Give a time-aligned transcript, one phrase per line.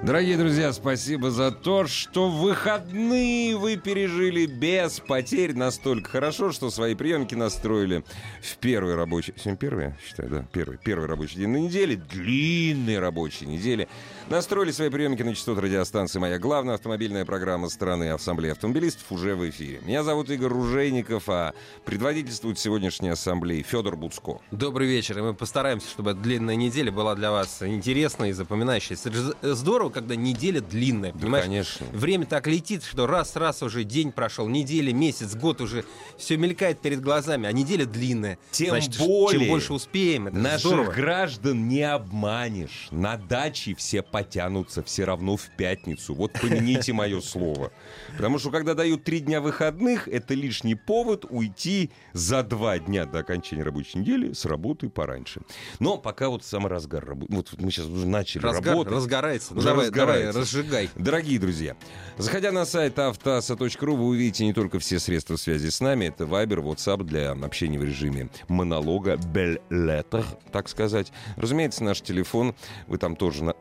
[0.00, 6.94] Дорогие друзья, спасибо за то, что выходные вы пережили без потерь настолько хорошо, что свои
[6.94, 8.04] приемки настроили
[8.40, 9.34] в первый рабочий...
[9.36, 10.44] Сегодня первый, считаю, да?
[10.52, 10.78] Первый.
[10.82, 11.96] Первый рабочий день на неделе.
[11.96, 13.88] Длинной рабочей неделе.
[14.30, 19.48] Настроили свои приемки на частоту радиостанции «Моя главная автомобильная программа страны Ассамблеи автомобилистов» уже в
[19.48, 19.80] эфире.
[19.86, 21.54] Меня зовут Игорь Ружейников, а
[21.86, 24.42] предводительствует сегодняшней ассамблеи Федор Буцко.
[24.50, 29.10] Добрый вечер, и мы постараемся, чтобы длинная неделя была для вас интересной и запоминающейся.
[29.40, 31.46] Здорово, когда неделя длинная, понимаешь?
[31.46, 31.86] конечно.
[31.92, 35.86] Время так летит, что раз-раз уже день прошел, неделя, месяц, год уже
[36.18, 38.38] все мелькает перед глазами, а неделя длинная.
[38.50, 40.92] Тем Значит, более чем больше успеем, это Наших здорово.
[40.92, 42.88] граждан не обманешь.
[42.90, 46.12] На даче все потянутся все равно в пятницу.
[46.12, 47.70] Вот помяните мое слово.
[48.16, 53.20] Потому что когда дают три дня выходных, это лишний повод уйти за два дня до
[53.20, 55.42] окончания рабочей недели с работы пораньше.
[55.78, 57.32] Но пока вот самый разгар работы.
[57.32, 58.92] Вот мы сейчас уже начали Разгар, работать.
[58.92, 59.54] разгорается.
[59.54, 60.40] Уже давай, давай, разгорается.
[60.40, 60.90] разжигай.
[60.96, 61.76] Дорогие друзья,
[62.16, 66.60] заходя на сайт автоаса.ру, вы увидите не только все средства связи с нами, это Viber,
[66.60, 71.12] WhatsApp для общения в режиме монолога, letter, так сказать.
[71.36, 72.56] Разумеется, наш телефон,
[72.88, 73.44] вы там тоже...
[73.44, 73.54] На...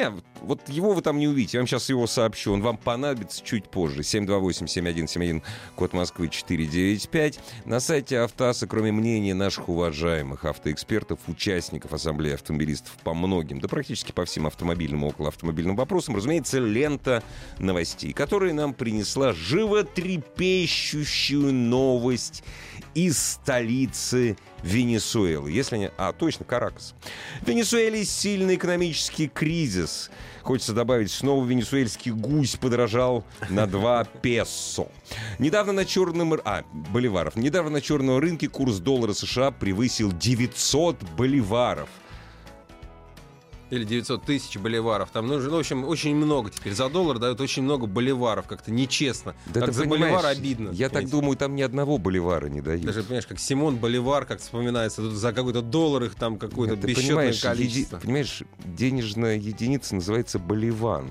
[0.00, 3.44] Не, вот его вы там не увидите, я вам сейчас его сообщу, он вам понадобится
[3.44, 4.00] чуть позже.
[4.00, 5.42] 728-7171,
[5.74, 7.38] код Москвы 495.
[7.66, 14.12] На сайте Автоаса, кроме мнения наших уважаемых автоэкспертов, участников Ассамблеи автомобилистов по многим, да практически
[14.12, 17.22] по всем автомобильным и околоавтомобильным вопросам, разумеется, лента
[17.58, 22.42] новостей, которая нам принесла животрепещущую новость
[22.94, 25.50] из столицы Венесуэлы.
[25.50, 25.90] Если не...
[25.96, 26.94] А, точно, Каракас.
[27.42, 30.10] В Венесуэле сильный экономический кризис.
[30.42, 34.88] Хочется добавить, снова венесуэльский гусь подорожал на 2 песо.
[35.38, 36.34] Недавно на черном...
[36.44, 37.36] А, боливаров.
[37.36, 41.88] Недавно на черном рынке курс доллара США превысил 900 боливаров.
[43.70, 45.10] Или 900 тысяч боливаров.
[45.10, 46.74] Там нужно, ну, в общем, очень много теперь.
[46.74, 48.46] За доллар дают очень много боливаров.
[48.46, 49.34] Как-то нечестно.
[49.46, 50.70] Да так ты за боливар обидно.
[50.70, 51.10] Я так понимаете?
[51.10, 52.84] думаю, там ни одного боливара не дают.
[52.84, 57.32] Даже, понимаешь, как Симон Боливар, как вспоминается, тут за какой-то доллар их там какое-то бесчетное
[57.32, 57.96] количество.
[57.96, 61.08] еди- понимаешь, денежная единица называется боливан,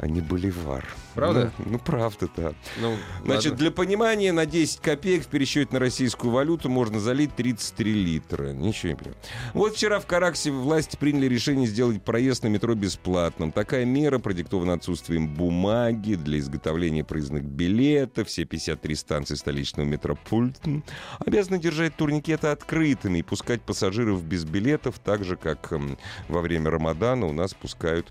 [0.00, 0.84] а не боливар.
[1.14, 1.52] Правда?
[1.58, 2.52] Ну, ну, правда, да.
[2.80, 3.58] Ну, Значит, ладно.
[3.58, 8.52] для понимания, на 10 копеек в пересчете на российскую валюту можно залить 33 литра.
[8.52, 9.16] Ничего не понимаю.
[9.52, 13.52] Вот вчера в Караксе власти приняли решение сделать проезд на метро бесплатным.
[13.52, 18.28] Такая мера продиктована отсутствием бумаги для изготовления проездных билетов.
[18.28, 20.82] Все 53 станции столичного метрополитена
[21.18, 26.70] обязаны держать турникеты открытыми и пускать пассажиров без билетов, так же, как эм, во время
[26.70, 28.10] Рамадана у нас пускают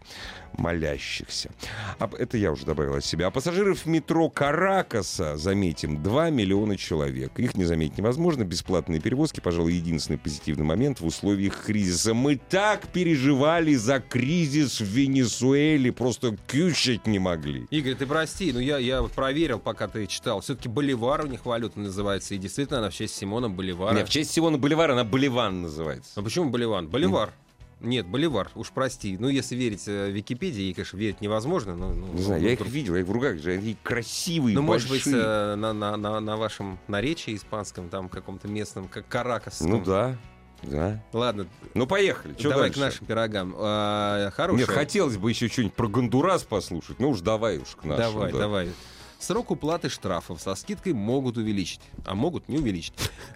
[0.57, 1.51] молящихся.
[1.99, 3.27] А, это я уже добавил от себя.
[3.27, 7.39] А пассажиров метро Каракаса, заметим, 2 миллиона человек.
[7.39, 8.43] Их не заметить невозможно.
[8.43, 12.13] Бесплатные перевозки, пожалуй, единственный позитивный момент в условиях кризиса.
[12.13, 17.65] Мы так переживали за кризис в Венесуэле, просто кючать не могли.
[17.69, 20.41] Игорь, ты прости, но я, я проверил, пока ты читал.
[20.41, 22.35] Все-таки Боливар у них валюта называется.
[22.35, 23.95] И действительно, она в честь Симона Боливара.
[23.95, 26.11] Не, в честь Симона Боливара она Боливан называется.
[26.15, 26.87] А почему Боливан?
[26.87, 27.31] Боливар.
[27.81, 29.17] Нет, Боливар, уж прости.
[29.17, 31.75] Ну, если верить э, Википедии, ей, конечно, верить невозможно.
[31.75, 34.55] Но, ну, Не знаю, ну, я их видел, я их в руках держу, они красивые,
[34.55, 35.15] Ну, может большие.
[35.15, 39.69] быть, э, на, на, на, на вашем наречии испанском, там, каком-то местном, как Каракасском.
[39.69, 40.17] Ну да,
[40.63, 41.01] да.
[41.13, 42.79] Ладно, Ну поехали, что давай дальше?
[42.79, 43.55] к нашим пирогам.
[43.57, 44.65] А, хорошая.
[44.65, 46.99] Мне хотелось бы еще что-нибудь про Гондурас послушать.
[46.99, 48.13] Ну уж давай уж к нашим.
[48.13, 48.39] Давай, да.
[48.39, 48.69] давай.
[49.19, 52.93] Срок уплаты штрафов со скидкой могут увеличить, а могут не увеличить.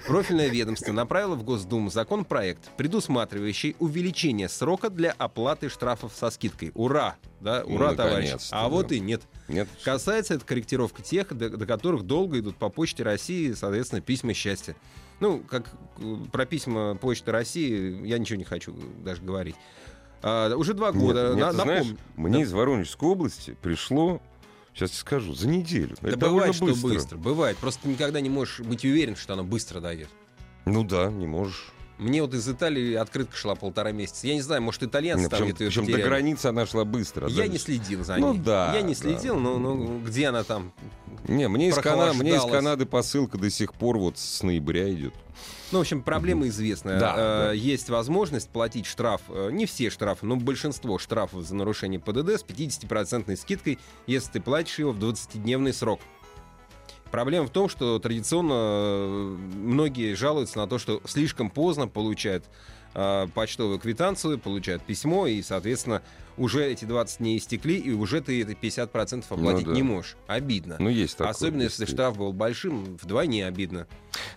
[0.07, 6.71] Профильное ведомство направило в Госдуму законопроект, предусматривающий увеличение срока для оплаты штрафов со скидкой.
[6.73, 7.17] Ура!
[7.41, 8.15] Да, Ну, ура, товарищи.
[8.31, 8.69] наконец-то, А да.
[8.69, 9.23] вот и нет.
[9.49, 9.67] Нет?
[9.83, 14.77] Касается это корректировка тех, до, до которых долго идут по почте России, соответственно, письма счастья.
[15.19, 15.69] Ну, как
[15.99, 18.73] э, про письма почты России я ничего не хочу
[19.03, 19.55] даже говорить.
[20.21, 21.33] А, уже два года.
[21.33, 22.43] Нет, нет, На- ты знаешь, мне Да.
[22.43, 24.21] из Воронежской области пришло,
[24.73, 25.95] сейчас я скажу, за неделю.
[26.01, 27.17] Да Это бывает, что быстро.
[27.17, 27.57] Бывает.
[27.57, 30.09] Просто никогда не можешь быть уверен, что оно быстро дойдет.
[30.65, 31.71] Ну да, не можешь.
[32.03, 34.27] Мне вот из Италии открытка шла полтора месяца.
[34.27, 37.27] Я не знаю, может, итальянцы там где-то причем до границы она шла быстро.
[37.29, 38.39] Я не следил за Ну ней.
[38.41, 38.99] да, Я не да.
[38.99, 40.73] следил, но, но где она там?
[41.27, 42.41] Не, мне из, Кана- мне из.
[42.43, 45.13] Канады посылка до сих пор вот с ноября идет.
[45.71, 46.99] Ну, в общем, проблема известная.
[46.99, 47.17] Да, Э,
[47.47, 47.51] да.
[47.53, 52.43] Есть возможность платить штраф, э, не все штрафы, но большинство штрафов за нарушение ПДД с
[52.43, 55.99] 50% скидкой, если ты платишь его в 20-дневный срок.
[57.13, 62.43] Проблема в том, что традиционно э, многие жалуются на то, что слишком поздно получают
[62.95, 66.01] э, почтовую квитанцию, получают письмо, и, соответственно,
[66.37, 69.75] уже эти 20 дней истекли, и уже ты это 50% оплатить Ну да.
[69.75, 70.17] не можешь.
[70.25, 70.77] Обидно.
[70.79, 71.29] Ну, есть такое.
[71.29, 73.85] Особенно если штраф был большим, вдвойне обидно.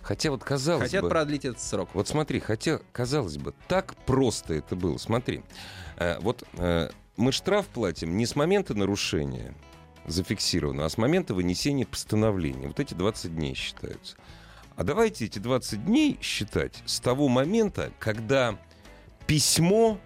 [0.03, 1.09] Хотя вот казалось Хотят бы...
[1.09, 1.89] продлить этот срок.
[1.95, 4.99] Вот смотри, хотя, казалось бы, так просто это было.
[4.99, 5.41] Смотри,
[5.95, 9.55] э, вот э, мы штраф платим не с момента нарушения
[10.07, 12.67] зафиксированного, а с момента вынесения постановления.
[12.67, 14.17] Вот эти 20 дней считаются.
[14.75, 18.57] А давайте эти 20 дней считать с того момента, когда
[19.25, 19.99] письмо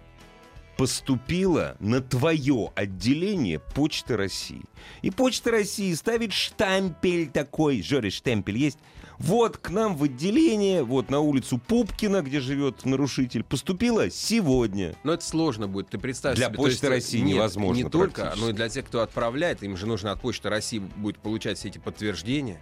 [0.76, 4.62] поступило на твое отделение Почты России.
[5.02, 7.82] И Почта России ставит штампель такой.
[7.82, 8.78] Жоры, штемпель есть?
[9.22, 14.96] Вот к нам в отделение, вот на улицу Пупкина, где живет нарушитель, поступило сегодня.
[15.04, 15.90] Но это сложно будет.
[15.90, 16.56] Ты представь Для себе.
[16.56, 19.62] Почты есть, России нет, невозможно Не только, но и для тех, кто отправляет.
[19.62, 22.60] Им же нужно от Почты России будет получать все эти подтверждения.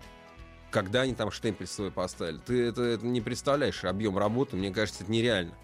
[0.70, 2.38] Когда они там штемпель свой поставили.
[2.44, 4.56] Ты это, это не представляешь объем работы.
[4.56, 5.54] Мне кажется, это нереально.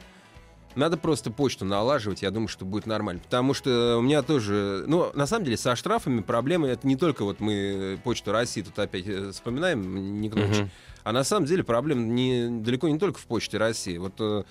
[0.76, 3.22] Надо просто почту налаживать, я думаю, что будет нормально.
[3.24, 4.84] Потому что у меня тоже...
[4.86, 6.68] Ну, на самом деле, со штрафами проблемы...
[6.68, 10.28] Это не только вот мы Почту России тут опять э, вспоминаем, не.
[10.28, 10.70] Мгм.
[11.02, 13.96] А на самом деле проблема не, далеко не только в Почте России.
[13.96, 14.42] Вот э,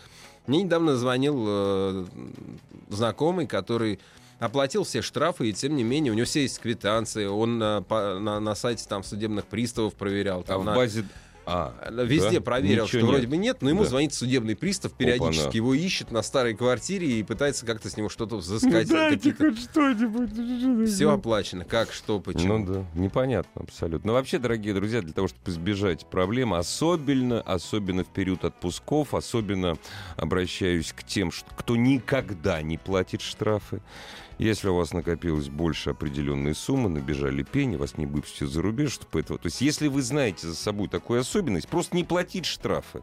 [0.48, 2.06] мне недавно звонил э,
[2.90, 4.00] знакомый, который
[4.40, 8.20] оплатил все штрафы, и тем не менее у него все есть квитанции, он на, по-
[8.20, 10.42] на, на сайте там судебных приставов проверял.
[10.42, 11.06] А Там, в на- базе...
[11.48, 12.42] А, Везде да?
[12.46, 13.30] проверил, Ничего что вроде нет.
[13.30, 13.90] бы нет, но ему Да.
[13.90, 15.56] звонит судебный пристав, периодически Опа-на.
[15.56, 18.90] его ищет на старой квартире и пытается как-то с него что-то взыскать.
[18.90, 20.90] хоть что-нибудь.
[20.90, 22.58] Все оплачено, как, что, почему.
[22.60, 24.08] Ну да, непонятно абсолютно.
[24.08, 29.78] Но вообще, дорогие друзья, для того, чтобы избежать проблем, особенно, особенно в период отпусков, особенно
[30.18, 33.82] обращаюсь к тем, кто никогда не платит штрафы.
[34.38, 39.22] Если у вас накопилось больше определенной суммы, набежали пени, вас не выпустят за рубеж, чтобы
[39.22, 39.40] этого...
[39.40, 43.02] То есть, если вы знаете за собой такую особенность, просто не платить штрафы.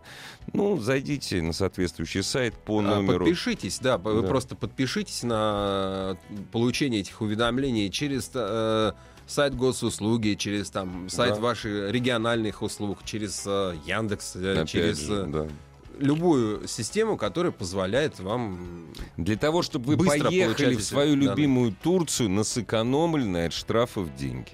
[0.52, 3.20] Ну, зайдите на соответствующий сайт по А, номеру...
[3.24, 4.28] Подпишитесь, да, п- вы Да.
[4.28, 6.18] просто подпишитесь на
[6.52, 8.92] получение этих уведомлений через э,
[9.26, 11.40] сайт госуслуги, через там сайт Да.
[11.40, 15.48] ваших региональных услуг, через э, Яндекс, э, Опять через же, э, да.
[15.98, 18.86] Любую систему, которая позволяет вам
[19.16, 21.28] Для того, чтобы вы поехали в свою данные.
[21.30, 24.50] любимую Турцию на сэкономленные от штрафов деньги.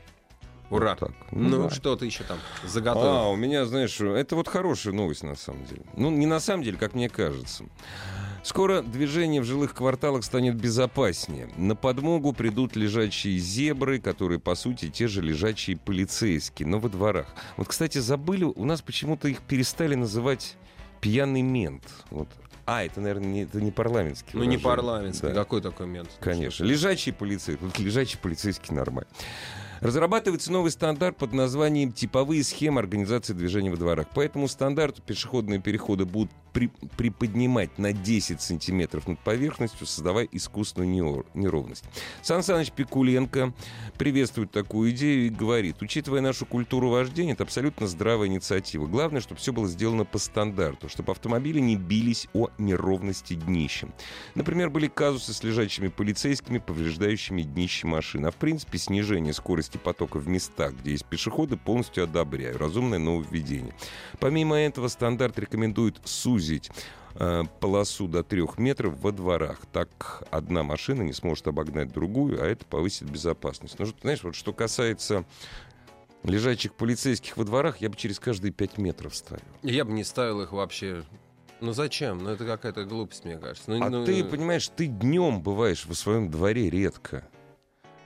[0.71, 0.97] ура.
[1.01, 1.13] Вот так.
[1.33, 1.71] Ну, да.
[1.71, 3.31] что ты еще там А, заготовил?
[3.31, 5.83] у меня, знаешь, это вот хорошая новость на самом деле.
[5.97, 7.65] Ну, не на самом деле, как мне кажется.
[8.45, 11.51] Скоро движение в жилых кварталах станет безопаснее.
[11.57, 17.27] На подмогу придут лежачие зебры, которые, по сути, те же лежачие полицейские, но во дворах.
[17.57, 20.57] Вот, кстати, забыли, у нас почему-то их перестали называть
[21.01, 21.83] пьяный мент.
[22.11, 22.29] Вот.
[22.67, 24.31] А, это, наверное, не, это не парламентский.
[24.35, 24.65] ну, не выражение.
[24.65, 25.35] парламентский, Да.
[25.35, 26.11] какой такой мент?
[26.21, 26.65] Конечно.
[26.65, 27.65] Лежачий полицейский.
[27.67, 29.09] Вот лежачий полицейский нормально.
[29.81, 34.09] Разрабатывается новый стандарт под названием «Типовые схемы организации движения во дворах».
[34.09, 41.25] По этому стандарту пешеходные переходы будут при- приподнимать на 10 сантиметров над поверхностью, создавая искусственную
[41.35, 41.85] неровность.
[42.23, 43.53] Сан Саныч Пикуленко
[43.99, 48.87] приветствует такую идею и говорит, учитывая нашу культуру вождения, это абсолютно здравая инициатива.
[48.87, 53.89] Главное, чтобы все было сделано по стандарту, чтобы автомобили не бились о неровности днища.
[54.35, 58.27] Например, были казусы с лежачими полицейскими, повреждающими днище машин.
[58.27, 62.57] А в принципе, снижение скорости потока в местах, где есть пешеходы, полностью одобряю.
[62.57, 63.75] Разумное нововведение.
[64.21, 66.71] Помимо этого, стандарт рекомендует сузить
[67.17, 69.61] э, полосу до трех метров во дворах.
[69.73, 73.79] Так одна машина не сможет обогнать другую, а это повысит безопасность.
[73.79, 75.25] Ну, что- знаешь, вот что касается
[76.25, 79.43] лежачих полицейских во дворах, я бы через каждые пять метров ставил.
[79.63, 81.03] Я бы не ставил их вообще.
[81.61, 82.19] Ну зачем?
[82.19, 83.71] Ну это какая-то глупость, мне кажется.
[83.71, 87.27] Ну, А ну, ты, понимаешь, ты днем бываешь в своем дворе редко.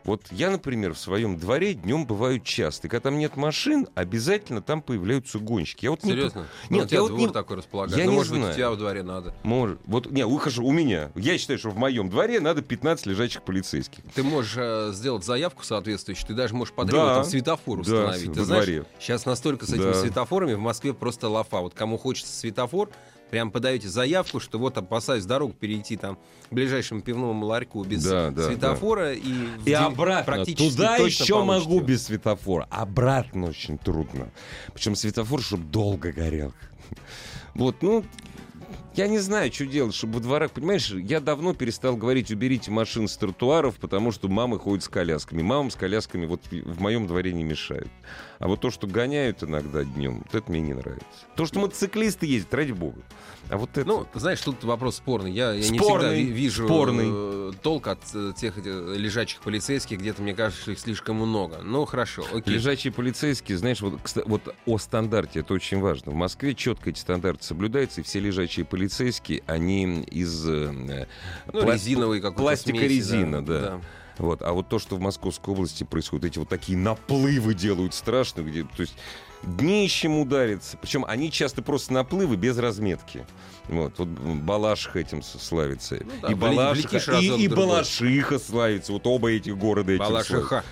[0.05, 2.87] Вот я, например, в своем дворе днем бываю часто.
[2.87, 5.85] И когда там нет машин, обязательно там появляются гонщики.
[5.85, 6.41] Я вот не Серьезно?
[6.41, 7.99] Нет, Ну, у тебя я вот не- такой располагает.
[7.99, 8.53] я ну, не может быть, знаю.
[8.53, 9.35] у тебя во дворе надо.
[9.43, 11.11] Может, вот, не, ухожу, у меня.
[11.15, 14.03] Я считаю, что в моем дворе надо 15 лежачих полицейских.
[14.15, 17.15] Ты можешь э, сделать заявку соответствующую, ты даже можешь потребовать Да.
[17.23, 18.33] там светофор Да, установить.
[18.33, 18.85] ты во знаешь, дворе.
[18.99, 19.95] сейчас настолько с этими Да.
[19.95, 21.59] светофорами в Москве просто лафа.
[21.61, 22.91] Вот кому хочется светофор,
[23.33, 26.19] прям подаете заявку, что вот опасаюсь дорогу перейти там
[26.51, 30.35] к ближайшему пивному ларьку без Да, да, светофора и, в И день обратно.
[30.35, 32.69] практически Туда еще получите могу без светофора.
[32.71, 34.29] Обратно очень трудно.
[34.75, 36.53] Причем светофор, чтобы долго горел.
[37.55, 38.05] Вот, ну,
[38.95, 43.09] Я не знаю, что делать, чтобы во дворах, понимаешь, я давно перестал говорить, уберите машин
[43.09, 45.41] с тротуаров, потому что мамы ходят с колясками.
[45.41, 47.89] Мамам с колясками вот в моем дворе не мешают.
[48.43, 51.07] А вот то, что гоняют иногда днем, вот это мне не нравится.
[51.37, 53.01] То, что мотоциклисты ездят, ради бога.
[53.51, 53.87] А вот это...
[53.87, 55.31] Ну, знаешь, тут вопрос спорный.
[55.31, 57.07] Я, я не Спорный, всегда ви- вижу спорный.
[57.09, 60.01] э, толк от э, тех лежачих полицейских.
[60.01, 61.59] Где-то, мне кажется, их слишком много.
[61.63, 62.55] Ну, хорошо, окей.
[62.55, 66.11] Лежачие полицейские, знаешь, вот, вот о стандарте, это очень важно.
[66.11, 71.75] В Москве четко эти стандарты соблюдаются, и все лежачие полицейские, они из э, Ну, пла-
[71.75, 73.81] резиновый какой-то пластика смеси, резина, да.
[74.23, 74.41] Вот.
[74.41, 78.63] А вот то, что в Московской области происходит, эти вот такие наплывы делают страшные, где,
[78.63, 78.95] то есть
[79.43, 80.77] днищем ударится.
[80.77, 83.27] Причем они часто просто наплывы без разметки.
[83.67, 85.99] Вот, вот Балашиха этим славится.
[86.05, 87.49] Ну да, и Балашиха, и, и.
[87.49, 88.93] Балашиха славится.
[88.93, 90.05] Вот оба этих города этим.
[90.05, 90.65] Балашиха.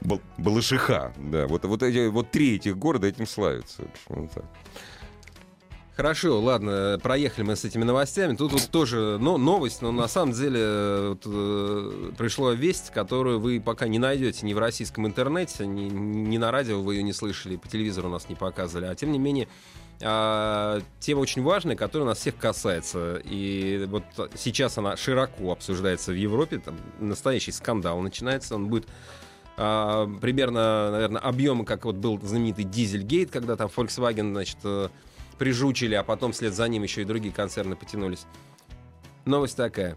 [0.00, 1.46] Бал- Балашиха, да.
[1.46, 3.82] Вот, вот, эти, вот три этих города этим славятся.
[3.82, 4.44] В общем, вот так.
[5.96, 8.36] Хорошо, ладно, проехали мы с этими новостями.
[8.36, 13.40] Тут вот тоже но, новость, но на самом деле э, вот, э, пришла весть, которую
[13.40, 17.14] вы пока не найдете ни в российском интернете, ни, ни на радио вы ее не
[17.14, 18.84] слышали, по телевизору нас не показывали.
[18.84, 19.48] А тем не менее,
[20.02, 23.22] а, тема очень важная, которая нас всех касается.
[23.24, 26.58] И вот сейчас она широко обсуждается в Европе.
[26.58, 28.54] Там настоящий скандал начинается.
[28.54, 28.86] Он будет
[29.56, 34.90] а, примерно, наверное, объемы, как вот был знаменитый Дизельгейт, когда там Volkswagen, значит, э,
[35.38, 38.26] прижучили, а потом вслед за ним еще и другие концерны потянулись.
[39.24, 39.96] Новость такая.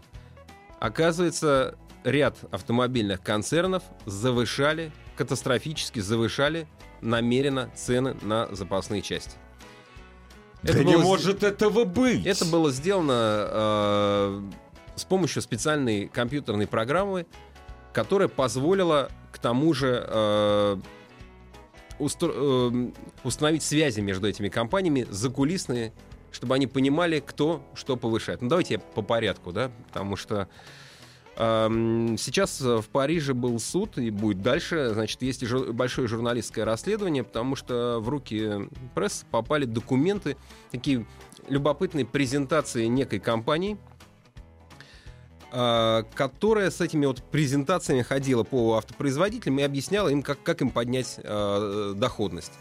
[0.78, 6.66] Оказывается, ряд автомобильных концернов завышали, катастрофически завышали
[7.00, 9.36] намеренно цены на запасные части.
[10.62, 12.26] Да Это не было с- может этого быть!
[12.26, 13.12] это было сделано
[13.50, 14.42] э,
[14.96, 17.26] с помощью специальной компьютерной программы,
[17.94, 20.76] которая позволила к тому же э,
[22.00, 22.90] устро- э,
[23.24, 25.92] установить связи между этими компаниями закулисные,
[26.32, 28.42] чтобы они понимали, кто что повышает.
[28.42, 30.48] Ну давайте я по порядку, да, потому что
[31.36, 34.90] эм, сейчас в Париже был суд и будет дальше.
[34.92, 40.36] Значит, есть жур- большое журналистское расследование, потому что в руки прессы попали документы,
[40.70, 41.06] такие
[41.48, 43.76] любопытные презентации некой компании,
[45.50, 51.18] которая с этими вот презентациями ходила по автопроизводителям и объясняла им, как, как им поднять
[51.24, 52.52] а, доходность.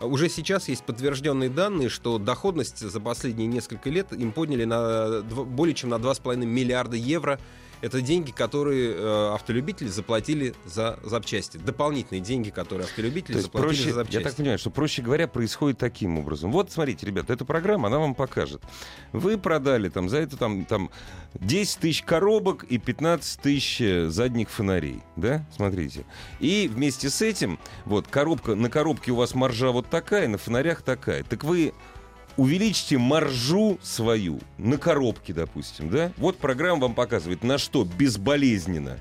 [0.00, 4.74] Уже сейчас есть подтвержденные данные, что доходность за последние несколько лет им подняли на
[5.22, 7.40] дв- более чем на 2,5 миллиарда евро.
[7.80, 11.58] Это деньги, которые э, автолюбители заплатили за запчасти.
[11.58, 14.18] Дополнительные деньги, которые автолюбители То есть заплатили проще, за запчасти.
[14.18, 16.50] я так понимаю, что проще говоря, происходит таким образом.
[16.50, 18.62] Вот, смотрите, ребята, эта программа, она вам покажет.
[19.12, 20.90] Вы продали там за это там, там
[21.34, 25.46] 10 тысяч коробок и 15 тысяч э, задних фонарей, да?
[25.54, 26.04] Смотрите.
[26.40, 30.82] И вместе с этим, вот, коробка, на коробке у вас маржа вот такая, на фонарях
[30.82, 31.22] такая.
[31.22, 31.72] Так вы
[32.38, 36.12] увеличьте маржу свою на коробке, допустим, да?
[36.16, 38.98] Вот программа вам показывает, на что безболезненно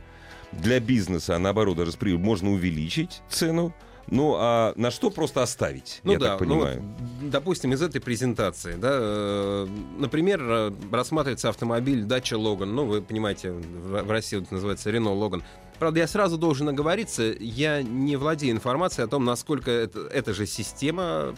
[0.51, 3.73] для бизнеса, а наоборот, даже можно увеличить цену,
[4.09, 6.81] ну а на что просто оставить, Ну я да, так ну понимаю.
[6.81, 9.67] вот, допустим, из этой презентации, да, э,
[9.99, 15.43] например, э, рассматривается автомобиль Dacia Logan, ну, вы понимаете, в, России это называется Renault Logan.
[15.77, 20.47] Правда, я сразу должен оговориться, я не владею информацией о том, насколько это, эта же
[20.47, 21.35] система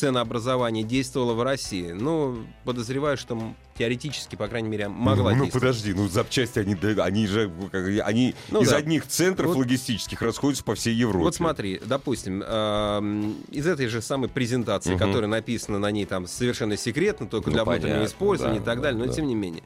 [0.00, 1.92] ценообразования действовала в России.
[1.92, 3.38] Ну, подозреваю, что
[3.78, 8.34] теоретически, по крайней мере, могла ну, ну, подожди, ну запчасти, они, они же как, они
[8.50, 8.76] Ну из да.
[8.76, 11.24] одних центров Вот- логистических расходятся по всей Европе.
[11.24, 14.98] Вот смотри, допустим, эм, из этой же самой презентации, Мгм.
[14.98, 18.64] которая написана на ней там совершенно секретно, только Ну, для внутреннего понятно, использования да, и
[18.66, 19.12] так да, далее, но да.
[19.12, 19.62] тем не менее.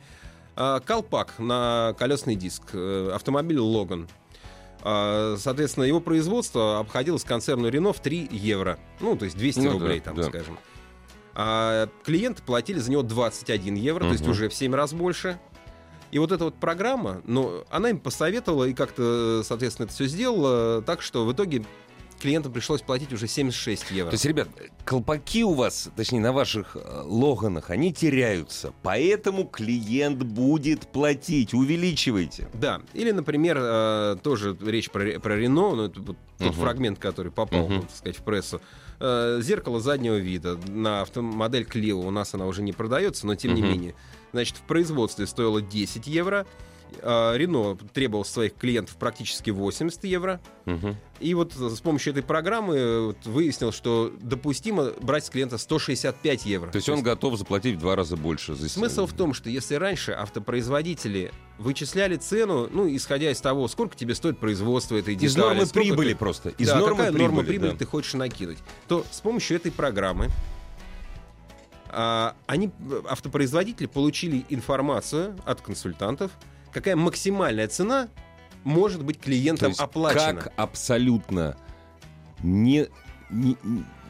[0.56, 4.08] А, Колпак на колесный диск, э, автомобиль Логан.
[4.84, 8.78] А, Соответственно, его производство обходилось концерну Рено в 3 евро.
[9.00, 10.24] Ну, то есть 200 Ну да, рублей, там, да.
[10.24, 10.58] скажем.
[11.34, 15.40] А клиенты платили за него 21 евро, то есть уже в 7 раз больше.
[16.12, 20.80] И вот эта вот программа, ну, она им посоветовала и как-то, соответственно, это все сделала
[20.80, 21.64] так, что в итоге
[22.20, 24.10] клиентам пришлось платить уже 76 евро.
[24.10, 24.48] То есть, ребят,
[24.84, 28.72] колпаки у вас, точнее, на ваших э, логанах, они теряются.
[28.82, 31.54] Поэтому клиент будет платить.
[31.54, 32.48] Увеличивайте.
[32.54, 36.60] Да, или, например, э, тоже речь про, про Рено, ну, это вот тот Мгм.
[36.60, 37.82] фрагмент, который попал, Мгм.
[37.82, 38.60] так сказать, в прессу.
[39.00, 43.54] Э, зеркало заднего вида на автомодель Clio у нас она уже не продается, но тем
[43.54, 43.70] не Мгм.
[43.70, 43.94] менее.
[44.32, 46.46] Значит, в производстве стоило 10 евро.
[47.00, 50.40] Э, Рено требовал своих клиентов практически 80 евро.
[50.64, 50.96] Мгм.
[51.20, 56.46] И вот с помощью этой программы э, вот выяснил, что допустимо брать с клиента 165
[56.46, 56.70] евро.
[56.70, 59.76] То есть он готов заплатить в два раза больше за Смысл в том, что если
[59.76, 65.36] раньше автопроизводители вычисляли цену, ну, исходя из того, сколько тебе стоит производство этой детали, Из
[65.36, 66.48] нормы прибыли ты- просто.
[66.50, 67.76] Из да, нормы какая прибыли, норма прибыли да.
[67.76, 70.30] ты хочешь накинуть, то с помощью этой программы
[71.96, 72.70] а, они,
[73.08, 76.32] автопроизводители, получили информацию от консультантов,
[76.74, 78.08] какая максимальная цена
[78.64, 80.42] может быть клиентам оплачена.
[80.42, 81.56] Как абсолютно
[82.42, 82.88] не,
[83.30, 83.56] не,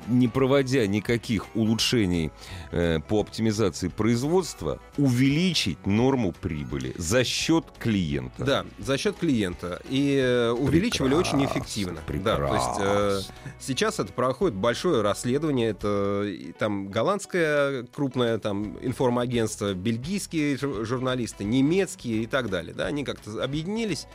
[0.09, 2.31] не проводя никаких улучшений
[2.71, 8.45] э, по оптимизации производства, увеличить норму прибыли за счет клиента.
[8.45, 9.81] Да, за счет клиента.
[9.89, 12.01] И э, увеличивали очень Прекрасно, эффективно.
[12.25, 13.21] Да, то есть э,
[13.61, 15.71] сейчас это проходит большое расследование.
[15.71, 22.75] Это и там голландское крупное там информагентство, бельгийские жур- журналисты, немецкие и так далее.
[22.75, 24.07] Да, они как-то объединились.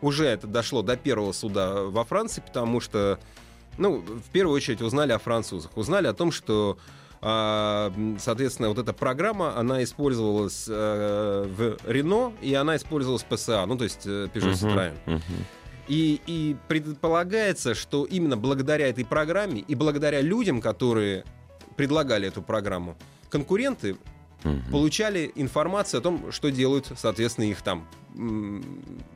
[0.00, 3.20] Уже это дошло до первого суда во Франции, потому что,
[3.78, 5.76] ну, в первую очередь узнали о французах.
[5.76, 6.78] Узнали о том, что
[7.22, 13.66] а, соответственно, вот эта программа, она использовалась э, в Рено, и она использовалась в ПСА,
[13.66, 14.92] ну, то есть э, Peugeot Мгм, Citroën.
[15.06, 15.22] мгм.
[15.88, 21.24] И, и предполагается, что именно благодаря этой программе и благодаря людям, которые
[21.76, 22.96] предлагали эту программу,
[23.28, 23.96] конкуренты
[24.42, 24.70] Мгм.
[24.70, 27.86] получали информацию о том, что делают, соответственно, их там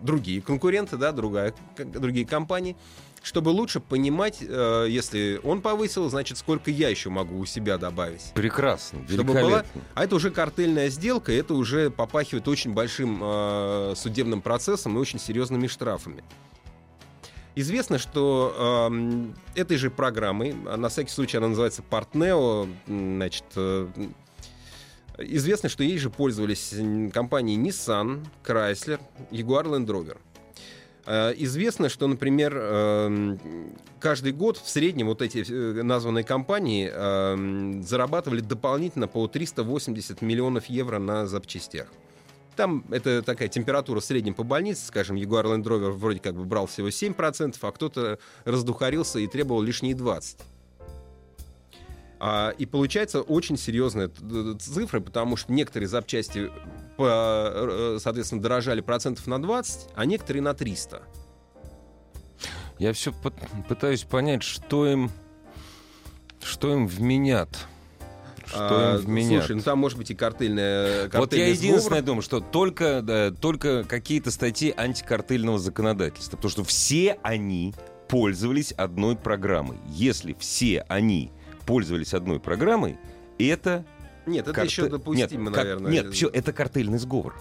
[0.03, 2.77] другие конкуренты, да, другая, другие компании,
[3.25, 8.33] чтобы лучше понимать, э, если он повысил, значит, сколько я еще могу у себя добавить.
[8.35, 9.65] Прекрасно, Чтобы была-.
[9.95, 15.19] А это уже картельная сделка, это уже попахивает очень большим э, судебным процессом и очень
[15.19, 16.23] серьезными штрафами.
[17.57, 23.45] Известно, что эм, этой же программой, а на всякий случай она называется Partneo, м, значит,
[23.57, 23.89] э,
[25.19, 26.75] известно, что ей же пользовались
[27.13, 29.01] компании Nissan, Chrysler,
[29.31, 30.19] Jaguar Land Rover.
[31.07, 33.39] Э, Известно, что, например, эм,
[34.01, 40.67] каждый год в среднем вот эти э, названные компании эм, зарабатывали дополнительно по 380 миллионов
[40.67, 41.89] евро на запчастях.
[42.57, 46.45] Там это такая температура в среднем по больнице, скажем, Jaguar Land Rover вроде как бы
[46.45, 50.37] брал всего 7%, а кто-то раздухарился и требовал лишние 20%.
[52.21, 53.57] А, и получается очень
[54.09, 56.51] т- цифра, потому что некоторые запчасти,
[56.97, 61.03] по, э, соответственно, дорожали процентов на 20, а некоторые на 300.
[62.79, 63.13] Я все
[63.69, 65.11] пытаюсь понять, что им,
[66.43, 67.51] что им вменят.
[68.47, 69.45] Что А, им вменят.
[69.45, 72.03] Слушай, ну там может быть и картельная Вот я единственное сговор.
[72.03, 76.37] думаю, что только, да, только какие-то статьи антикартельного законодательства.
[76.37, 77.75] Потому что все они
[78.09, 79.79] пользовались одной программой.
[79.89, 81.33] Если все они
[81.67, 82.99] пользовались одной программой,
[83.39, 83.85] это...
[84.27, 85.93] Нет, это карте- еще допустимо, нет, наверное.
[85.93, 87.35] Нет, все, это картельный сговор.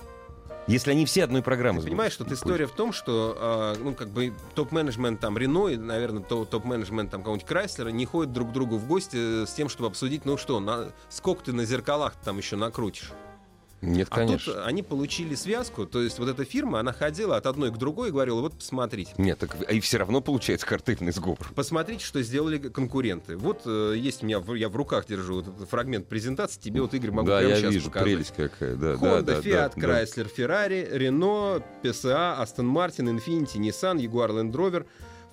[0.67, 1.81] Если они все одной программой...
[1.81, 5.75] Ты понимаешь, что история в том, что а, ну как бы топ-менеджмент там Рено и,
[5.75, 9.67] наверное, то- топ-менеджмент там какого-нибудь Крайслера не ходят друг к другу в гости с тем,
[9.67, 13.11] чтобы обсудить, ну что, на, сколько ты на зеркалах там еще накрутишь.
[13.83, 14.53] Нет, А конечно.
[14.53, 18.09] тут они получили связку, то есть вот эта фирма, она ходила от одной к другой
[18.09, 19.13] и говорила, вот посмотрите.
[19.17, 21.37] Нет, так и все равно получается картельный сговор.
[21.53, 23.35] Посмотрите, что сделали конкуренты.
[23.35, 26.93] Вот э, есть у меня, я в руках держу вот этот фрагмент презентации, тебе вот,
[26.93, 28.05] Игорь, могу да, прямо я сейчас вижу, показать.
[28.05, 28.75] прелесть какая.
[28.75, 30.03] Да, Honda, да, да, Fiat, да, да.
[30.03, 34.85] Chrysler, Ferrari, Renault, PSA, Aston Martin, Infiniti, Nissan, Jaguar Land Rover,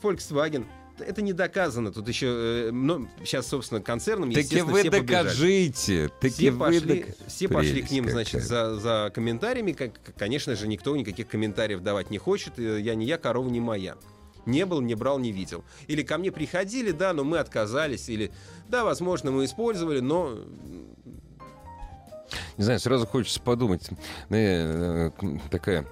[0.03, 0.65] Volkswagen.
[1.07, 1.93] Это не доказано.
[1.93, 2.71] Тут еще
[3.25, 6.11] сейчас, собственно, концерном, Таки естественно, вы все докажите.
[6.21, 9.73] Таки Все вы пошли, док- все пошли к ним, значит, за, за комментариями.
[9.73, 12.59] Как, конечно же, никто никаких комментариев давать не хочет.
[12.59, 13.97] Э, Я не я, корова не моя.
[14.47, 15.65] Не был, не брал, не видел.
[15.87, 18.09] Или ко мне приходили, да, но мы отказались.
[18.09, 18.33] Или,
[18.69, 20.39] да, возможно, мы использовали, но
[22.57, 23.89] Не знаю, сразу хочется подумать.
[24.31, 25.11] э, э,
[25.51, 25.87] Такая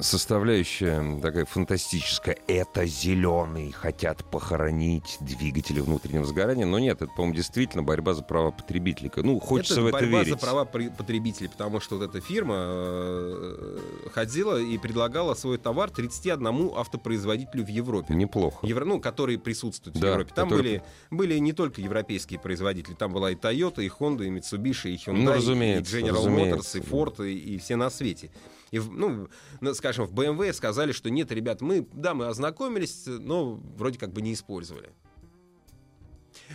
[0.00, 2.36] составляющая такая фантастическая.
[2.46, 6.66] Это зеленые хотят похоронить двигатели внутреннего сгорания.
[6.66, 9.10] Но нет, это, по-моему, действительно борьба за права потребителей.
[9.16, 10.32] Ну, хочется это в это борьба верить.
[10.32, 13.78] за права потребителей, потому что вот эта фирма э,
[14.12, 18.14] ходила и предлагала свой товар 31 автопроизводителю в Европе.
[18.14, 18.66] Неплохо.
[18.66, 20.32] Евро, ну, которые присутствуют в Да, Европе.
[20.34, 24.30] Там которые- были, были не только европейские производители, там была и Toyota, и Honda, и
[24.30, 25.36] Mitsubishi, и Hyundai, Ну, и
[25.80, 26.90] General разумеется, Motors, и.
[26.90, 28.30] Ford, и, и все на свете.
[28.74, 29.28] И, ну,
[29.60, 34.12] ну, скажем, в BMW сказали, что нет, ребят, мы, да, мы ознакомились, но вроде как
[34.12, 34.90] бы не использовали.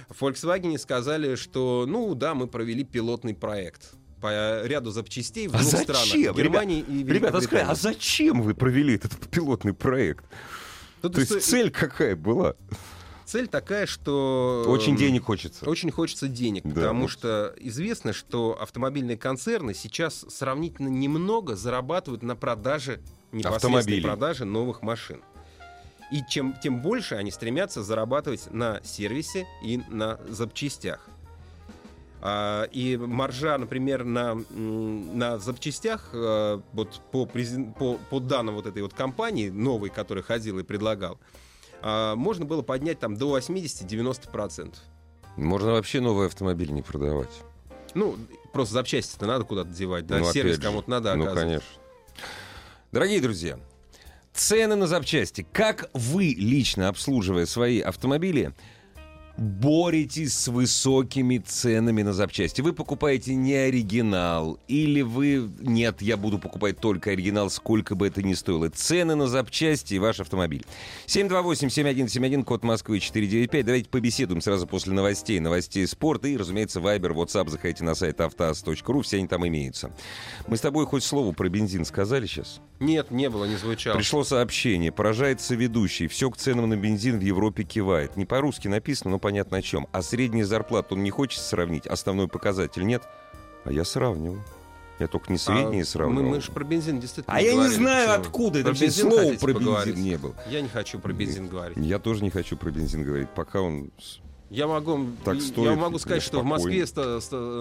[0.09, 5.59] В Volkswagen сказали, что, ну, да, мы провели пилотный проект по ряду запчастей в А
[5.59, 5.95] двух зачем?
[5.95, 6.35] странах.
[6.35, 7.71] Германии и Ребята, скажи, Великобритании.
[7.71, 10.25] а зачем вы провели этот пилотный проект?
[11.01, 12.55] Тут То есть исто- цель какая была?
[13.29, 14.65] Цель такая, что...
[14.67, 15.69] Очень эм, денег хочется.
[15.69, 17.11] Очень хочется денег, Да, потому вот.
[17.11, 25.21] что известно, что автомобильные концерны сейчас сравнительно немного зарабатывают на продаже непосредственной продаже новых машин.
[26.11, 31.07] И чем, тем больше они стремятся зарабатывать на сервисе и на запчастях.
[32.21, 38.65] А, и маржа, например, на, на запчастях, э, вот по, презен- по, по данным вот
[38.65, 41.19] этой вот компании, новой, которая ходил и предлагал,
[41.81, 44.75] а, можно было поднять там до 80-90%.
[45.37, 47.29] Можно вообще новый автомобиль не продавать.
[47.93, 48.17] Ну,
[48.53, 50.19] просто запчасти-то надо куда-то девать, да?
[50.19, 51.43] Ну, Сервис кому-то надо Ну, оказывать.
[51.45, 51.69] конечно.
[52.91, 53.59] Дорогие друзья,
[54.33, 55.45] цены на запчасти.
[55.51, 58.53] Как вы, лично обслуживая свои автомобили,
[59.39, 62.61] боретесь с высокими ценами на запчасти.
[62.61, 65.49] Вы покупаете не оригинал, или вы...
[65.59, 68.69] Нет, я буду покупать только оригинал, сколько бы это ни стоило.
[68.69, 70.65] Цены на запчасти и ваш автомобиль.
[71.07, 73.65] 728-7171, код Москвы 495.
[73.65, 77.49] Давайте побеседуем сразу после новостей, новостей спорта и, разумеется, Viber, WhatsApp.
[77.49, 79.91] Заходите на сайт автоаз.ру, все они там имеются.
[80.47, 82.61] Мы с тобой хоть слово про бензин сказали сейчас?
[82.79, 83.97] Нет, не было, не звучало.
[83.97, 84.91] Пришло сообщение.
[84.91, 86.07] Поражается ведущий.
[86.07, 88.15] Все к ценам на бензин в Европе кивает.
[88.15, 89.87] Не по-русски написано, но понятно о чем.
[89.91, 91.85] А средняя зарплата он не хочет сравнить?
[91.85, 93.03] Основной показатель нет?
[93.63, 94.37] А я сравнивал.
[94.97, 96.23] Я только не средние А сравнивал.
[96.23, 97.75] Мы, мы же про бензин действительно А я не говорили.
[97.75, 98.21] знаю, Почему?
[98.25, 99.95] откуда это Про вообще бензин слово хотите про поговорить?
[99.95, 100.35] бензин не было.
[100.49, 101.77] Я не хочу про бензин говорить.
[101.77, 103.91] Я тоже не хочу про бензин говорить, пока он...
[104.49, 106.43] Я могу, Так я стоит, могу сказать, я что в.
[106.43, 106.85] Москве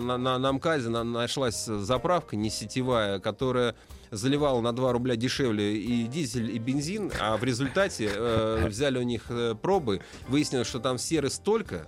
[0.00, 3.74] на, на, на МКАДе на- нашлась заправка не сетевая, которая
[4.10, 9.02] заливала на 2 рубля дешевле и дизель, и бензин, а в результате э, взяли у
[9.02, 11.86] них э, пробы, выяснилось, что там серы столько,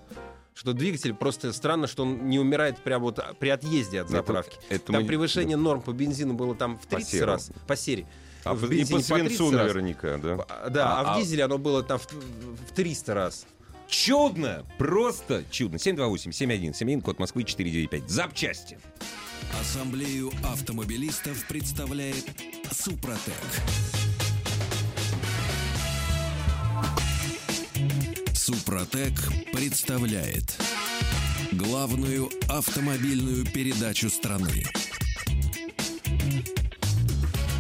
[0.53, 4.59] что двигатель просто странно, что он не умирает прямо вот при отъезде от Это- заправки.
[4.69, 7.33] это там мы- превышение норм по бензину было там в По 30 серому.
[7.33, 8.07] раз, по серии.
[8.45, 9.53] А В по- и по свинцу 30 раз.
[9.69, 10.37] наверняка, да?
[10.37, 13.47] По- Да, а, А- в а- дизеле оно было там в, в 300 раз.
[13.91, 14.65] Чудно!
[14.79, 15.77] Просто чудно.
[15.77, 18.09] 728-7171, код Москвы 495.
[18.09, 18.79] Запчасти.
[19.61, 22.25] Ассамблею автомобилистов представляет
[22.71, 23.35] Супротек.
[28.33, 29.13] Супротек
[29.53, 30.57] представляет
[31.53, 34.65] главную автомобильную передачу страны.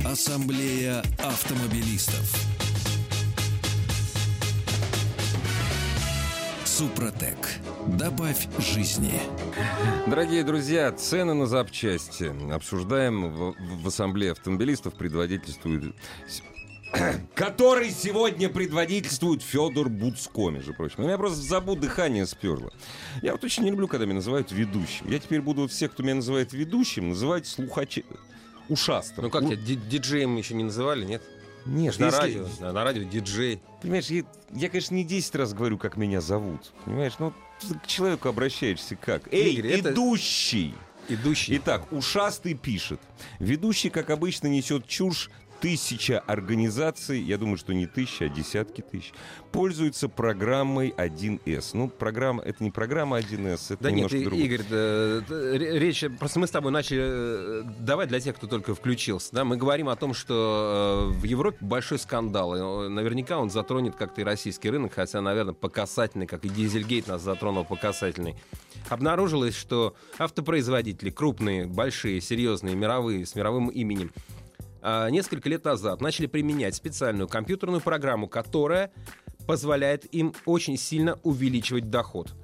[0.04, 2.49] Ассамблея автомобилистов.
[6.80, 7.36] Супротек.
[7.88, 9.12] Добавь жизни.
[10.06, 12.32] Дорогие друзья, цены на запчасти.
[12.50, 15.94] Обсуждаем в, в Ассамблее автомобилистов предводительствует...
[17.34, 21.00] Который сегодня предводительствует Федор Буцко, между прочим.
[21.00, 22.72] У меня просто забу дыхание сперло.
[23.20, 25.06] Я вот очень не люблю, когда меня называют ведущим.
[25.06, 28.06] Я теперь буду вот всех, кто меня называет ведущим, называть слухачи...
[28.70, 29.24] Ушастым.
[29.24, 31.22] Ну как У- тебя, ди- диджеем еще не называли, нет?
[31.66, 33.60] Нет, на если- радио, на радио диджей.
[33.82, 36.72] Понимаешь, я, я, конечно, не 10 раз говорю, как меня зовут.
[36.84, 39.32] Понимаешь, ну ты к человеку обращаешься как?
[39.32, 40.74] Эй, Игорь, это- идущий!
[41.08, 41.56] Идущий.
[41.56, 43.00] Итак, ушастый пишет.
[43.40, 45.28] Ведущий, как обычно, несет чушь.
[45.60, 49.12] Тысяча организаций, я думаю, что не тысяча, а десятки тысяч,
[49.52, 51.70] пользуются программой 1С.
[51.74, 54.44] Ну, программа, это не программа 1С, это Да нет, немножко И- другое.
[54.44, 58.46] Игорь, да, да, ре- речь, просто мы с тобой начали э, давать для тех, кто
[58.46, 59.28] только включился.
[59.32, 62.56] Да, мы говорим о том, что э, в Европе большой скандал.
[62.56, 67.06] И, наверняка он затронет как-то и российский рынок, хотя, наверное, по касательной, как и Дизельгейт
[67.06, 68.34] нас затронул по касательной.
[68.88, 74.10] Обнаружилось, что автопроизводители, крупные, большие, серьезные, мировые, с мировым именем,
[74.82, 78.92] несколько лет назад начали применять специальную компьютерную программу, которая
[79.46, 82.34] позволяет им очень сильно увеличивать доход.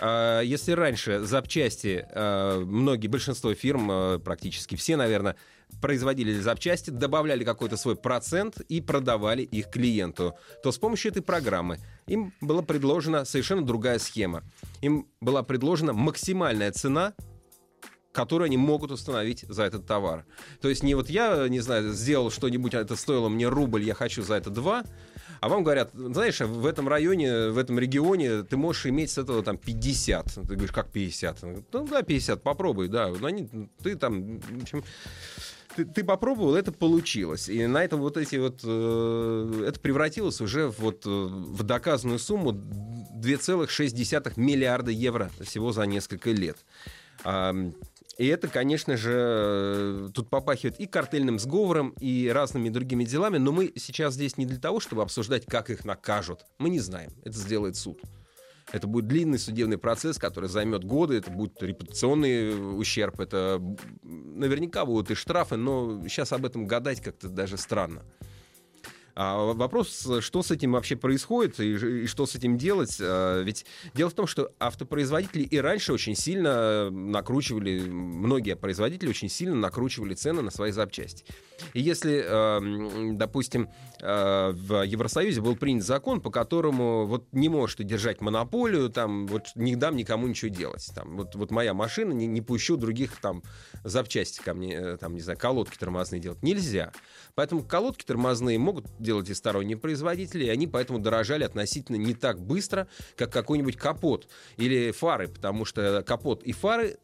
[0.00, 5.36] А, Если раньше запчасти, а, многие, большинство фирм, а, практически все, наверное,
[5.80, 11.78] производили запчасти, добавляли какой-то свой процент и продавали их клиенту, то с помощью этой программы
[12.06, 14.44] им была предложена совершенно другая схема.
[14.80, 17.14] Им была предложена максимальная цена
[18.16, 20.24] которую они могут установить за этот товар.
[20.62, 23.92] То есть не вот я, не знаю, сделал что-нибудь, а это стоило мне рубль, я
[23.92, 24.84] хочу за это два,
[25.42, 29.42] а вам говорят, знаешь, в этом районе, в этом регионе ты можешь иметь с этого
[29.42, 30.32] там 50.
[30.32, 31.44] Ты говоришь, как 50?
[31.44, 33.12] Он говорит, Ну да, 50, попробуй, да.
[33.22, 33.50] Они-
[33.82, 34.82] ты там, в общем,
[35.76, 37.50] ты, ты попробовал, это получилось.
[37.50, 38.60] И на этом вот эти вот...
[38.64, 46.30] э, это превратилось уже вот, э, в доказанную сумму 2,6 миллиарда евро всего за несколько
[46.30, 46.56] лет.
[48.18, 53.72] И это, конечно же, тут попахивает и картельным сговором, и разными другими делами, но мы
[53.76, 56.46] сейчас здесь не для того, чтобы обсуждать, как их накажут.
[56.58, 57.10] Мы не знаем.
[57.24, 58.00] Это сделает суд.
[58.72, 63.62] Это будет длинный судебный процесс, который займет годы, это будет репутационный ущерб, это
[64.02, 68.02] наверняка будут и штрафы, но сейчас об этом гадать как-то даже странно.
[69.18, 72.98] А вопрос, что с этим вообще происходит и, и что с этим делать?
[73.00, 79.30] А, Ведь дело в том, что автопроизводители и раньше очень сильно накручивали, многие производители очень
[79.30, 81.24] сильно накручивали цены на свои запчасти.
[81.72, 87.48] И если, э, м, допустим, э, в Евросоюзе был принят закон, по которому вот не
[87.48, 90.90] можешь держать монополию, там вот не дам никому ничего делать.
[90.94, 93.42] Там, вот, вот моя машина, не, не пущу других там
[93.82, 96.42] запчасти ко мне, э, там, не знаю, колодки тормозные делать.
[96.42, 96.92] Нельзя.
[97.36, 102.40] Поэтому колодки тормозные могут делать и сторонние производители, и они поэтому дорожали относительно не так
[102.40, 106.98] быстро, как какой-нибудь капот или фары, потому что капот и фары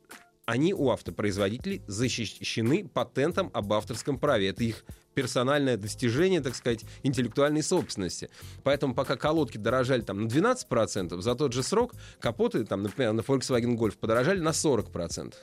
[0.47, 4.49] они у автопроизводителей защищены патентом об авторском праве.
[4.49, 8.31] Это их персональное достижение, так сказать, интеллектуальной собственности.
[8.64, 13.21] Поэтому пока колодки дорожали там на 12%, за тот же срок капоты, там, например, на
[13.21, 15.35] Volkswagen Golf подорожали на 40%.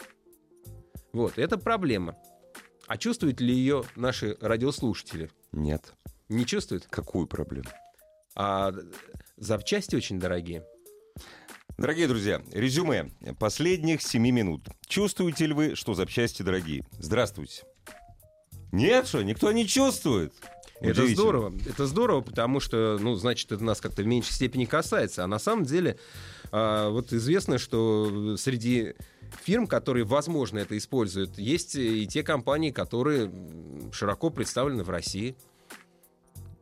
[1.14, 2.18] Вот, это проблема.
[2.90, 5.30] А чувствуют ли ее наши радиослушатели?
[5.52, 5.94] Нет.
[6.28, 6.88] Не чувствуют?
[6.90, 7.70] Какую проблему?
[8.36, 8.74] А
[9.38, 10.66] запчасти очень дорогие.
[11.78, 14.70] Дорогие друзья, резюме последних семи минут.
[14.88, 16.84] Чувствуете ли вы, что запчасти дорогие?
[16.98, 17.62] Здравствуйте.
[18.72, 20.34] Нет, что, никто не чувствует.
[20.82, 21.54] Это здорово.
[21.68, 25.24] Это здорово, потому что, ну, значит, это нас как-то в меньшей степени касается.
[25.24, 26.00] А на самом деле,
[26.52, 28.96] а, вот известно, что среди
[29.44, 33.32] фирм, которые, возможно, это используют, есть и те компании, которые
[33.92, 35.36] широко представлены в России.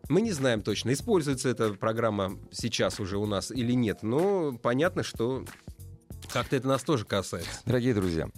[0.10, 5.04] Мы не знаем точно, используется эта программа сейчас уже у нас или нет, но понятно,
[5.04, 5.44] что
[6.32, 7.50] как-то это нас тоже касается.
[7.66, 8.30] Дорогие друзья,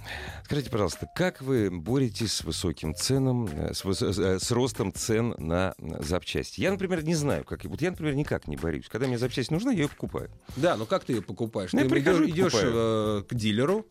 [0.45, 4.01] скажите, пожалуйста, как вы боретесь с высоким ценом, э, с, выс...
[4.01, 6.61] Э, с ростом цен на запчасти?
[6.61, 7.65] Я, например, не знаю, как.
[7.65, 8.87] Вот я, например, никак не борюсь.
[8.89, 10.29] Когда мне запчасть нужна, я ее покупаю.
[10.55, 11.73] Да, но как ты ее покупаешь?
[11.73, 13.85] Ну, ты прихожу, идешь, идешь э, к дилеру,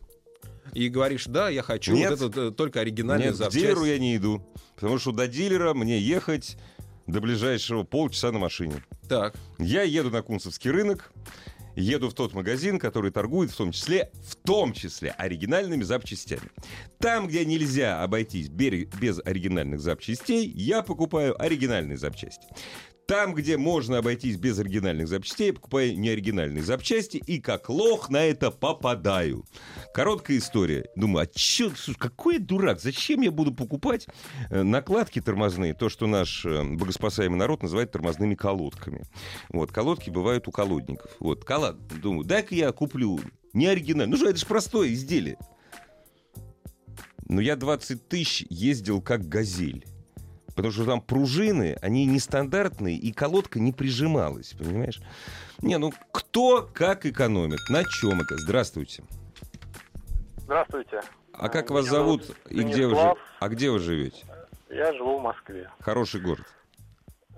[0.72, 2.18] и говоришь, да, я хочу Нет.
[2.18, 3.56] вот это только оригинальную Нет, запчасть.
[3.56, 6.56] к дилеру я не иду, потому что до дилера мне ехать
[7.06, 8.84] до ближайшего полчаса на машине.
[9.08, 9.34] Так.
[9.58, 11.10] Я еду на Кунцевский рынок,
[11.74, 16.50] еду в тот магазин, который торгует в том числе, в том числе оригинальными запчастями.
[16.98, 22.46] Там, где нельзя обойтись без оригинальных запчастей, я покупаю оригинальные запчасти.
[23.08, 28.50] Там, где можно обойтись без оригинальных запчастей, покупаю неоригинальные запчасти и как лох на это
[28.50, 29.46] попадаю.
[29.94, 30.84] Короткая история.
[30.94, 32.82] Думаю, а чё, какой я дурак?
[32.82, 34.08] Зачем я буду покупать
[34.50, 35.72] э, накладки тормозные?
[35.72, 39.06] То, что наш э, богоспасаемый народ называет тормозными колодками.
[39.48, 41.10] Вот, колодки бывают у колодников.
[41.18, 43.20] Вот, колод, думаю, дай-ка я куплю
[43.54, 44.10] не оригинальный.
[44.10, 45.38] Ну что, это же простое изделие.
[47.26, 49.86] Но я 20 тысяч ездил как газель.
[50.58, 55.00] Потому что там пружины, они нестандартные, и колодка не прижималась, понимаешь?
[55.62, 57.60] Не, ну кто как экономит?
[57.70, 58.36] На чем это?
[58.38, 59.04] Здравствуйте.
[60.38, 61.00] Здравствуйте.
[61.32, 62.96] А как вас зовут, зовут и где вы,
[63.38, 64.26] а где вы живете?
[64.68, 65.70] Я живу в Москве.
[65.78, 66.44] Хороший город.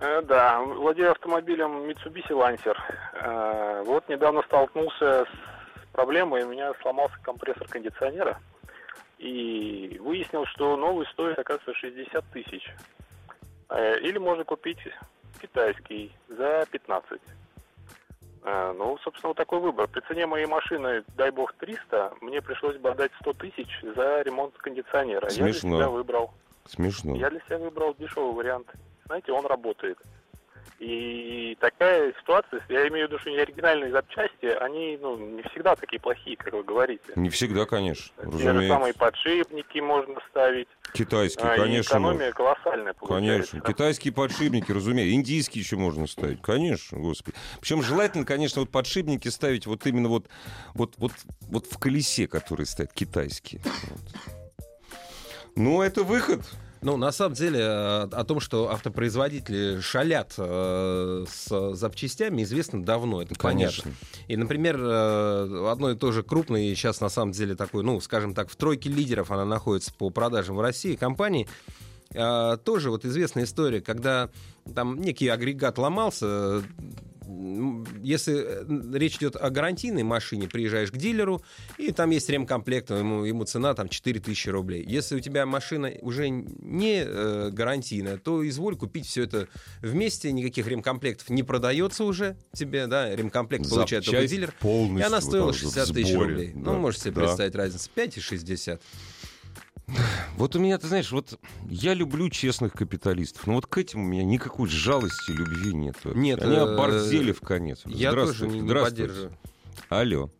[0.00, 2.74] Э, да, владею автомобилем Mitsubishi Lancer.
[3.20, 8.40] Э, вот недавно столкнулся с проблемой, у меня сломался компрессор кондиционера.
[9.18, 12.74] И выяснил, что новый стоит, оказывается, 60 тысяч.
[13.70, 14.78] Э, или можно купить
[15.40, 17.20] китайский за 15.
[18.42, 19.88] Э, ну, собственно, вот такой выбор.
[19.88, 24.56] При цене моей машины, дай бог, 300, мне пришлось бы отдать 100 тысяч за ремонт
[24.58, 25.28] кондиционера.
[25.30, 25.46] Смешно.
[25.46, 26.34] Я для себя выбрал.
[26.66, 27.14] Смешно.
[27.16, 28.66] Я для себя выбрал дешевый вариант.
[29.06, 29.98] Знаете, он работает.
[30.80, 36.00] И такая ситуация, я имею в виду, что оригинальные запчасти, они ну, не всегда такие
[36.00, 37.04] плохие, как вы говорите.
[37.16, 38.10] Не всегда, конечно.
[38.38, 40.68] Те же самые подшипники можно ставить.
[40.94, 41.90] Китайские, а, конечно.
[41.90, 43.50] экономия колоссальная получается.
[43.50, 43.72] Конечно.
[43.72, 45.14] Китайские подшипники, разумеется.
[45.14, 46.40] Индийские еще можно ставить.
[46.40, 47.36] Конечно, господи.
[47.60, 50.28] Причем желательно, конечно, вот подшипники ставить вот именно вот,
[50.72, 51.12] вот, вот,
[51.50, 53.60] вот в колесе, которые стоят, китайские.
[53.64, 54.00] Вот.
[55.56, 56.40] Ну, это выход.
[56.82, 63.20] Ну, на самом деле, э, о том, что автопроизводители шалят э, с запчастями, известно давно,
[63.22, 63.82] это Конечно.
[63.82, 64.06] понятно.
[64.28, 68.34] И, например, э, одно и то же крупное, сейчас на самом деле такой, ну, скажем
[68.34, 71.46] так, в тройке лидеров она находится по продажам в России, компании,
[72.14, 74.30] э, тоже вот известная история, когда
[74.74, 76.62] там некий агрегат ломался,
[78.02, 81.42] если э, речь идет о гарантийной машине, приезжаешь к дилеру,
[81.78, 84.84] и там есть ремкомплект, ему, ему цена там 4000 рублей.
[84.86, 89.48] Если у тебя машина уже не э, гарантийная, то изволь купить все это
[89.80, 95.52] вместе, никаких ремкомплектов не продается уже тебе, да, ремкомплект получает только дилер, и она стоила
[95.52, 96.52] 60 тысяч рублей.
[96.54, 97.20] Ну, да, ну, можете себе да.
[97.22, 98.82] представить разницу, 5 и 60.
[100.36, 104.04] Вот у меня, ты знаешь, вот я люблю честных капиталистов, но вот к этим у
[104.06, 105.96] меня никакой жалости, любви нет.
[106.04, 106.42] Нет.
[106.42, 107.82] Они э, оборзели в конец.
[107.84, 109.32] Я тоже не, поддерживаю.
[109.88, 110.30] Алло.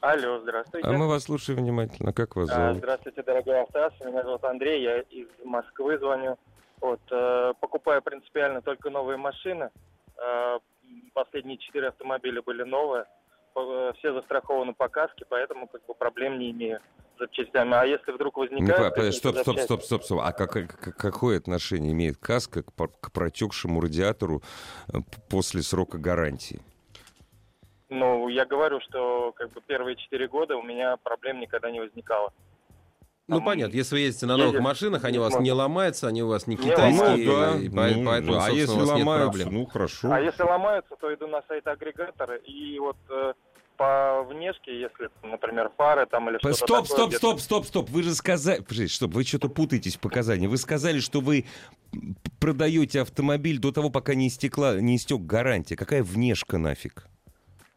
[0.00, 0.86] Алло, здравствуйте.
[0.86, 2.12] А мы вас слушаем внимательно.
[2.12, 2.78] Как вас зовут?
[2.78, 3.92] Здравствуйте, дорогой Автоаз.
[4.04, 6.36] Меня зовут Андрей, я из Москвы звоню.
[6.80, 9.70] Вот, э, покупаю принципиально только новые машины.
[10.16, 10.58] Э,
[11.12, 13.06] последние четыре автомобиля были новые.
[13.98, 16.80] Все застрахованы по каске, поэтому как бы проблем не имею
[17.18, 17.74] запчастями.
[17.74, 18.96] А если вдруг возникает...
[18.96, 20.20] Не, стоп, стоп, стоп, стоп, стоп.
[20.22, 24.42] А как, как, какое отношение имеет каска к, к протекшему радиатору
[24.92, 24.98] э,
[25.28, 26.60] после срока гарантии?
[27.90, 32.32] Ну, я говорю, что как бы первые четыре года у меня проблем никогда не возникало.
[33.26, 36.22] Ну, Там понятно, если вы ездите на новых машинах, они у вас не ломаются, они
[36.22, 37.56] у вас не китайские, ну, да.
[37.56, 38.44] и ну, поэтому, да.
[38.44, 40.12] А если ломаются, ну, хорошо.
[40.12, 43.32] А если ломаются, то иду на сайт агрегатора, и вот э,
[43.76, 47.90] по внешке, если, например, фары там или что-то Стоп, такое, стоп, стоп, стоп, стоп.
[47.90, 48.62] Вы же сказали...
[48.86, 50.50] Стоп, вы что-то путаетесь в показаниях.
[50.50, 51.44] Вы сказали, что вы
[52.40, 55.76] продаете автомобиль до того, пока не истекла, не истек гарантия.
[55.76, 57.06] Какая внешка нафиг?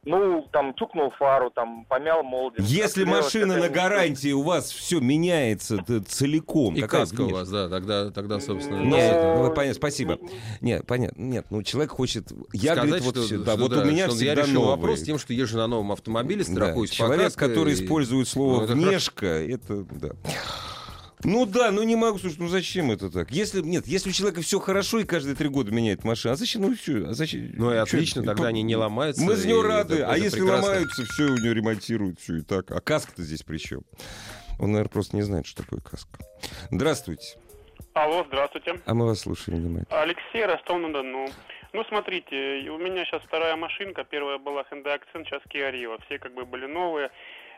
[0.10, 2.66] Ну, там, чукнул фару, там, помял молдинг.
[2.66, 6.76] Если машина на гарантии, у вас все меняется целиком.
[6.76, 8.78] И Какая каска у вас, да, тогда, тогда собственно...
[8.78, 10.18] Ну, Нет, Но- ну, вы понятно, спасибо.
[10.62, 11.22] Нет, понятно.
[11.22, 12.32] Нет, ну человек хочет...
[12.54, 14.62] Я, сказать, говорит, вот, что- да, что вот да, у меня что всегда я решил
[14.62, 14.76] новые.
[14.78, 18.60] вопрос тем, что езжу на новом автомобиле, Да, страхуюсь Человек, покраской который и- использует слово
[18.60, 19.84] Ну, это «внешка», это...
[19.92, 20.10] Да.
[21.24, 23.32] Ну да, ну не могу, слушай, ну зачем это так?
[23.32, 26.62] Если нет, если у человека все хорошо и каждые три года меняет машину, а зачем,
[26.62, 27.50] ну что, а зачем?
[27.56, 29.24] Ну и чё, отлично, тогда по- они не ломаются.
[29.24, 30.66] Мы за и него это- рады, а это если прекрасно.
[30.68, 32.70] ломаются, все у него ремонтируют, все и так.
[32.72, 33.82] А каска-то здесь при чем?
[34.60, 36.20] Он, наверное, просто не знает, что такое каска.
[36.72, 37.38] Здравствуйте,
[37.94, 38.80] Алло, здравствуйте.
[38.86, 40.02] а мы вас слушаем внимательно.
[40.02, 41.30] Алексей, Ростов-на-Дону.
[41.74, 44.04] Ну, смотрите, у меня сейчас вторая машинка.
[44.04, 46.00] Первая была Hyundai Accent, сейчас Kia Rio.
[46.06, 47.10] Все как бы были новые.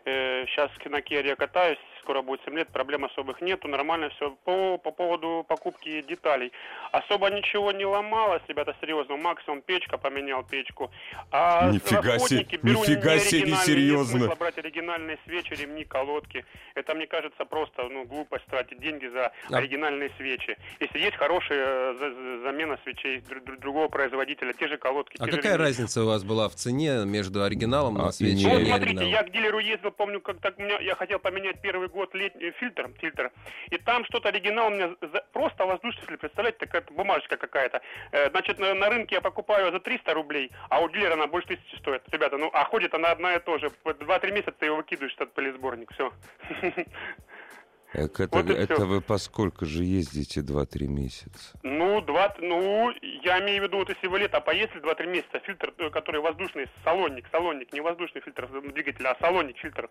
[0.05, 1.77] Э, Сейчас на Kia Rio катаюсь,
[2.09, 4.31] скоро будет 7 лет, проблем особых нету, нормально все.
[4.43, 6.51] По, по поводу покупки деталей.
[6.91, 9.15] Особо ничего не ломалось, ребята, серьезно.
[9.17, 10.89] Максимум печка, поменял печку.
[11.31, 14.17] А Нифига себе, нифига не себе, оригинальные, нет несерьезно.
[14.19, 16.45] смысла брать оригинальные свечи, ремни, колодки.
[16.73, 20.57] Это, мне кажется, просто ну, глупость тратить деньги за А- оригинальные свечи.
[20.79, 25.15] Если есть хорошая э, за- за- замена свечей дру- дру- другого производителя, те же колодки,
[25.19, 25.57] А какая ремни.
[25.67, 28.61] разница у вас была в цене между оригиналом А, на свече и и Ну, вот
[28.61, 31.87] не смотрите, я к дилеру ездил, помню, как так у меня, я хотел поменять первый
[31.87, 33.31] год летний фильтр, фильтр,
[33.69, 37.81] и там что-то оригинал у меня за- просто воздушный фильтр, представляете, такая бумажечка какая-то.
[38.11, 41.49] Э, значит, на, на рынке я покупаю за 300 рублей, а у дилера она больше
[41.49, 42.03] тысячи стоит.
[42.11, 43.71] Ребята, ну, а ходит она одна и то же.
[43.83, 46.11] Вот Два-три месяца ты его выкидываешь, этот пылесборник, все.
[47.93, 48.85] Так это, Вот это всё.
[48.85, 51.57] вы поскольку же ездите 2-3 месяца?
[51.63, 55.73] Ну, два, ну, я имею в виду, вот если вы лето поездили 2-3 месяца, фильтр,
[55.77, 59.89] э, который воздушный, салонник, салонник, не воздушный фильтр двигателя, а салонник, фильтр,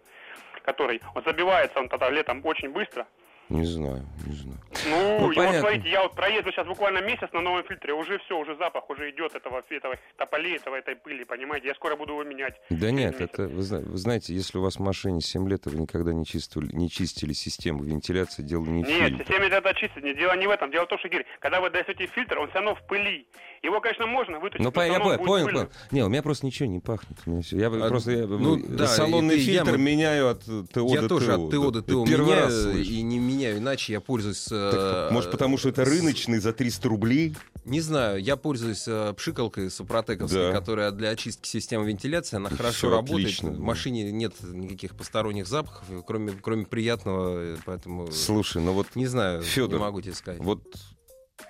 [0.65, 3.07] который, вот забивается он тогда летом очень быстро.
[3.49, 4.59] Не знаю, не знаю.
[4.91, 5.61] Ну, Ну, и понятно.
[5.61, 8.89] вот смотрите, я вот проеду сейчас буквально месяц на новом фильтре, уже все, уже запах
[8.91, 12.55] уже идет этого, этого тополей, этого, этой пыли, понимаете, я скоро буду его менять.
[12.71, 13.33] Да нет, месяц.
[13.33, 16.27] это вы, вы знаете, если у вас в машине 7 лет, и вы никогда не
[16.27, 20.47] чистили, не чистили систему вентиляции, дело не в Нет, система это чистить, не дело не
[20.47, 20.71] в этом.
[20.71, 23.27] Дело в том, что, Гирь, когда вы даете фильтр, он все равно в пыли.
[23.63, 25.69] Его, конечно, можно вытащить, Ну, но я понял, понял, понял.
[25.91, 27.19] Не, у меня просто ничего не пахнет.
[27.27, 30.29] У меня всё- Я А, просто я, ну, э, да, салонный я фильтр м- меняю
[30.29, 31.45] от э, ТО Я до тоже ТО.
[31.47, 32.79] от ТО до ТО Первый раз слышу.
[32.89, 34.45] и не меняю, иначе я пользуюсь...
[34.45, 37.37] Так, э, может, потому что это рыночный за 300 рублей?
[37.65, 40.53] Не знаю, я пользуюсь э, пшикалкой супротековской, Да.
[40.53, 43.27] которая для очистки системы вентиляции, она хорошо работает.
[43.27, 48.97] отлично, В машине нет никаких посторонних запахов, кроме, кроме приятного, э, поэтому Слушай, ну вот
[48.97, 50.41] не знаю, Фёдор, не могу тебе сказать.
[50.41, 50.63] Вот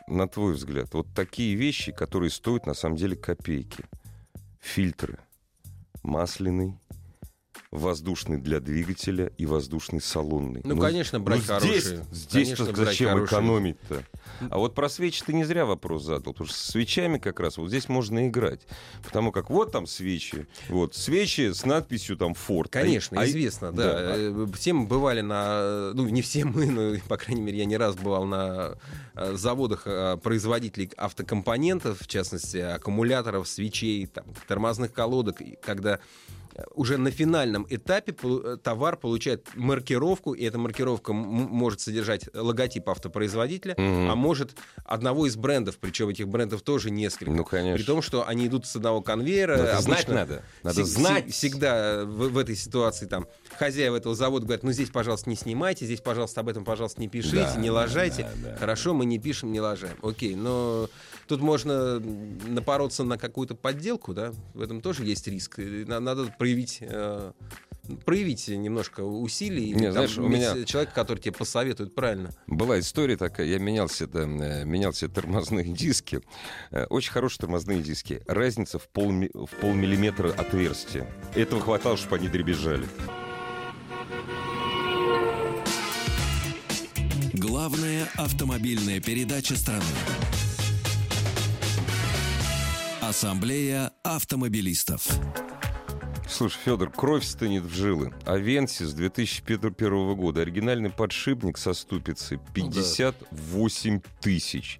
[0.07, 3.85] на твой взгляд, вот такие вещи, которые стоят на самом деле копейки.
[4.61, 5.19] Фильтры.
[6.03, 6.79] Масляный,
[7.71, 10.63] воздушный для двигателя и воздушный салонный.
[10.65, 12.07] Ну, конечно, брать ну, здесь, хорошие.
[12.13, 13.27] Здесь Конечно, брать зачем хорошие.
[13.27, 14.05] экономить-то?
[14.49, 17.59] А вот про свечи ты не зря вопрос задал, потому что с свечами как раз
[17.59, 18.63] вот здесь можно играть.
[19.05, 22.69] Потому как вот там свечи, вот свечи с надписью там Ford.
[22.71, 24.17] Конечно, А- а- известно, да.
[24.17, 25.93] Э, Все мы бывали на...
[25.93, 28.79] Ну, не все мы, но, по крайней мере, я не раз бывал на
[29.15, 36.01] э, заводах э, производителей автокомпонентов, в частности, аккумуляторов, свечей, там, тормозных колодок, когда
[36.75, 43.75] уже на финальном этапе э, товар получает маркировку, и эта маркировка может содержать логотип автопроизводителя,
[43.79, 44.11] Мгм.
[44.11, 47.31] а может одного из брендов, причем этих брендов тоже несколько.
[47.31, 47.77] Ну, конечно.
[47.77, 49.57] При том, что они идут с одного конвейера.
[49.57, 50.43] Но это знать надо.
[50.63, 51.27] Надо знать.
[51.27, 53.27] всег- Всегда в, в этой ситуации там
[53.59, 57.09] хозяева этого завода говорят, ну здесь, пожалуйста, не снимайте, здесь, пожалуйста, об этом, пожалуйста, не
[57.09, 58.23] пишите, Да, не лажайте.
[58.43, 58.57] да, да.
[58.57, 59.97] Хорошо, мы не пишем, не лажаем.
[60.03, 60.89] Окей, но
[61.29, 65.59] тут можно напороться на какую-то подделку, да, в этом тоже есть риск.
[65.59, 66.79] Надо проявить...
[66.81, 67.33] э,
[68.05, 72.31] проявить немножко усилий, Не, там, знаешь, у меня- человека, который тебе посоветует правильно.
[72.47, 76.21] Была история такая, я менял себе, э, менял себе тормозные диски.
[76.71, 78.23] Э, Очень хорошие тормозные диски.
[78.27, 81.07] Разница в, полми- в полмиллиметра отверстия.
[81.35, 82.87] Этого хватало, чтобы они дребезжали.
[87.35, 89.85] Главная автомобильная передача страны.
[93.09, 95.09] Ассамблея автомобилистов.
[96.29, 98.13] Слушай, Федор, кровь стынет в жилы.
[98.27, 100.43] Авенсис 2001 года.
[100.43, 104.79] Оригинальный подшипник со ступицей 58 тысяч.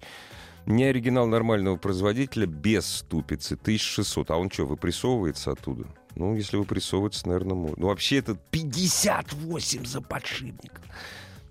[0.67, 4.29] Не оригинал нормального производителя без ступицы 1600.
[4.29, 5.87] А он что, выпрессовывается оттуда?
[6.13, 7.77] Ну, если выпрессовывается, наверное, можно.
[7.79, 10.73] Ну, вообще это 58 за подшипник.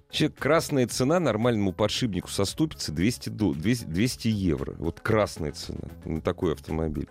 [0.08, 4.74] Вообще, красная цена нормальному подшипнику со ступицы 200, до- 200, 200 евро.
[4.78, 7.08] Вот красная цена на такой автомобиль.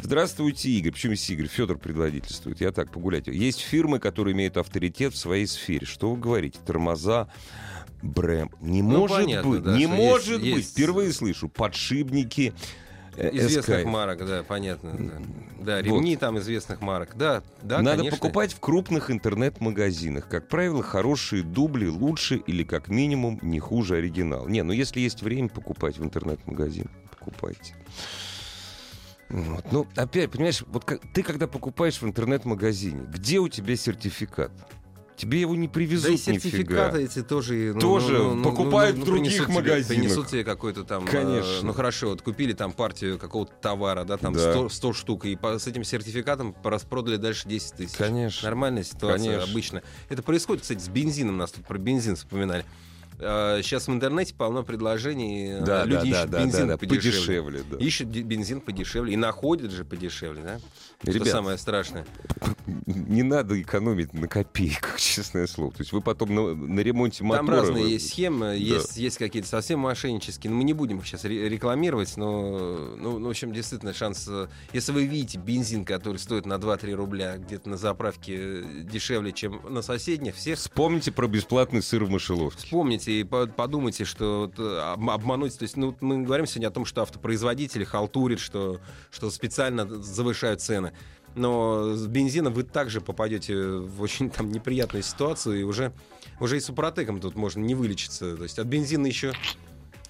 [0.00, 0.92] Здравствуйте, Игорь.
[0.92, 1.46] Почему есть Игорь?
[1.46, 2.58] Федор предводительствует.
[2.62, 3.26] Я так погулять.
[3.26, 5.84] Есть фирмы, которые имеют авторитет в своей сфере.
[5.86, 6.58] Что вы говорите?
[6.64, 7.28] Тормоза,
[8.00, 8.50] Брэм.
[8.62, 9.62] Не Ну, может понятно, быть.
[9.62, 10.56] да, не может есть- быть.
[10.64, 11.50] есть- Впервые слышу.
[11.50, 12.54] Подшипники.
[13.16, 13.84] Э, Известных SK.
[13.86, 14.92] марок, да, понятно.
[14.98, 15.22] Да,
[15.60, 17.16] Да, ремни там известных марок.
[17.16, 18.18] Да, да, Надо конечно.
[18.18, 20.28] покупать в крупных интернет-магазинах.
[20.28, 24.48] Как правило, хорошие дубли лучше или как минимум не хуже оригинал.
[24.48, 27.74] Не, ну если есть время покупать в интернет-магазин, покупайте.
[29.28, 29.64] Вот.
[29.72, 34.52] Ну, опять, понимаешь, вот как, ты когда покупаешь в интернет-магазине, где у тебя сертификат?
[35.16, 36.40] Тебе его не привезут Да и нифига.
[36.40, 37.72] сертификаты эти тоже...
[37.74, 39.86] ну, Тоже ну, ну, покупают ну, в других тебе- магазинах.
[39.88, 41.04] Принесут тебе какой-то там...
[41.04, 41.62] э, Конечно.
[41.62, 44.52] ну хорошо, вот купили там партию какого-то товара, да, там Да.
[44.52, 47.96] 100, 100 штук, и по- с этим сертификатом распродали дальше 10 тысяч.
[47.96, 48.46] Конечно.
[48.48, 49.50] Нормальная ситуация, Конечно.
[49.52, 49.82] обычно.
[50.08, 51.36] Это происходит, кстати, с бензином.
[51.36, 52.64] Нас тут про бензин вспоминали.
[53.18, 55.52] Сейчас в интернете полно предложений.
[55.60, 57.10] э, Да, Люди да, ищут да, да, бензин да, подешевле.
[57.12, 57.76] подешевле, да.
[57.78, 60.60] Ищут бензин подешевле и находят же подешевле, да?
[61.02, 62.06] Что Ребят, самое страшное.
[62.86, 65.72] не надо экономить на копейках, честное слово.
[65.72, 67.46] То есть вы потом на, на ремонте мотора...
[67.46, 70.50] Там разные вы- есть схемы, есть, есть какие-то совсем мошеннические.
[70.50, 74.26] Но мы не будем их сейчас ре- рекламировать, но, ну, ну, в общем, действительно, шанс...
[74.28, 79.32] э, Если вы видите бензин, который стоит на 2-3 рубля где-то на заправке э, дешевле,
[79.32, 82.64] чем на соседних, всех Вспомните про бесплатный сыр в мышеловке.
[82.64, 85.58] Вспомните и по- подумайте, что э, об- обмануть.
[85.58, 88.80] То есть, ну, мы говорим сегодня о том, что автопроизводители халтурят, что,
[89.10, 90.92] что специально завышают цены.
[91.34, 95.92] Но с бензином вы также попадете в очень там неприятную ситуацию, и уже,
[96.40, 96.70] уже и с
[97.20, 98.36] тут можно не вылечиться.
[98.36, 99.32] То есть от бензина еще,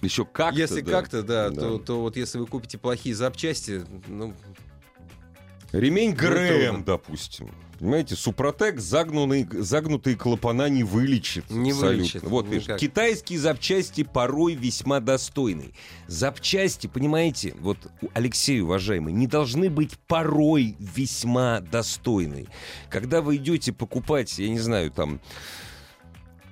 [0.01, 0.91] Еще как-то, если да.
[0.91, 1.61] как-то, да, Да.
[1.61, 4.35] То, то вот если вы купите плохие запчасти, ну,
[5.73, 6.85] Ремень ГРМ, трудно.
[6.85, 7.51] допустим.
[7.79, 11.51] Понимаете, Супротек загнутые, загнутые клапана не вылечит.
[11.51, 11.97] Не абсолютно.
[11.97, 12.79] вылечит, Вот, никак.
[12.79, 15.73] китайские запчасти порой весьма достойны.
[16.07, 17.79] Запчасти, понимаете, вот
[18.15, 22.47] Алексей, уважаемый, не должны быть порой весьма достойны.
[22.89, 25.19] Когда вы идете покупать, я не знаю, там,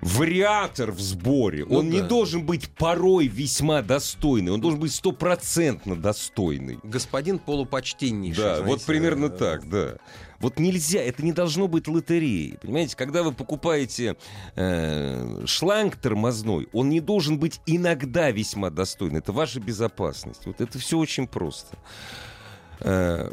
[0.01, 2.07] вариатор в сборе, Ну он не да.
[2.07, 6.79] должен быть порой весьма достойный, он должен быть стопроцентно достойный.
[6.83, 8.43] господин полупочтеннейший.
[8.43, 9.97] Да, знаете, вот примерно э, так, да.
[10.39, 12.57] Вот нельзя, это не должно быть лотереей.
[12.63, 14.17] Понимаете, когда вы покупаете
[14.57, 19.19] э, шланг тормозной, он не должен быть иногда весьма достойный.
[19.19, 20.47] Это ваша безопасность.
[20.47, 21.77] Вот это все очень просто.
[22.81, 23.33] Э,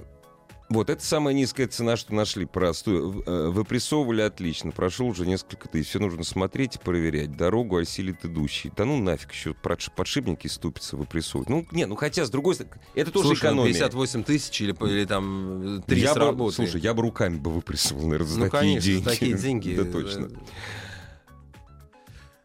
[0.70, 2.45] вот, это самая низкая цена, что нашли.
[2.45, 3.24] Простую.
[3.26, 4.72] Э, Выпрессовывали отлично.
[4.72, 5.89] Прошел уже несколько тысяч.
[5.89, 7.38] Все нужно смотреть и проверять.
[7.38, 8.72] Дорогу осилит идущий.
[8.76, 11.49] Да ну нафиг еще подш- подшипники ступицы выпрессовывать.
[11.49, 13.74] Ну, не, ну хотя, с другой стороны, это тоже Слушай, ну, экономия.
[13.74, 18.03] 58 тысяч или, или там 3 я с бы, слушай, я бы руками бы выпрессовал,
[18.03, 19.03] наверное, за ну, такие конечно, деньги.
[19.05, 19.76] такие деньги.
[19.76, 20.30] Да, э, точно.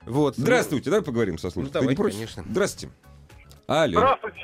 [0.06, 0.36] Вот.
[0.36, 1.72] ну, Здравствуйте, давай поговорим со слушателем.
[1.72, 2.16] Ты не давайте, против?
[2.16, 2.44] конечно.
[2.48, 2.94] Здравствуйте.
[3.66, 3.98] Алло.
[4.00, 4.38] Здравствуйте.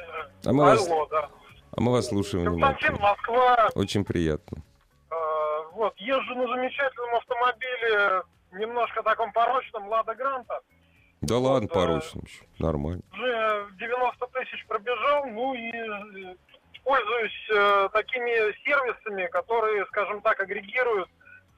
[0.45, 1.31] А мы вас, Алло, да.
[1.79, 3.09] А мы вас слушаем Константин, внимательно.
[3.09, 3.71] Москва.
[3.77, 4.65] Очень приятно.
[5.13, 5.15] Э,
[5.75, 10.61] вот, езжу на замечательном автомобиле, немножко таком порочном, Лада Гранта.
[11.21, 11.75] Да ладно, да.
[11.75, 12.43] порочно еще.
[12.59, 13.03] Нормально.
[13.13, 16.35] Уже 90 тысяч пробежал, ну и э,
[16.83, 21.09] пользуюсь э, такими сервисами, которые, скажем так, агрегируют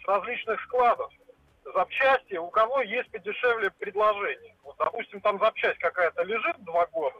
[0.04, 1.10] с различных складов
[1.74, 4.54] запчасти, у кого есть подешевле предложение.
[4.64, 7.16] Вот, допустим, там запчасть какая-то лежит два года,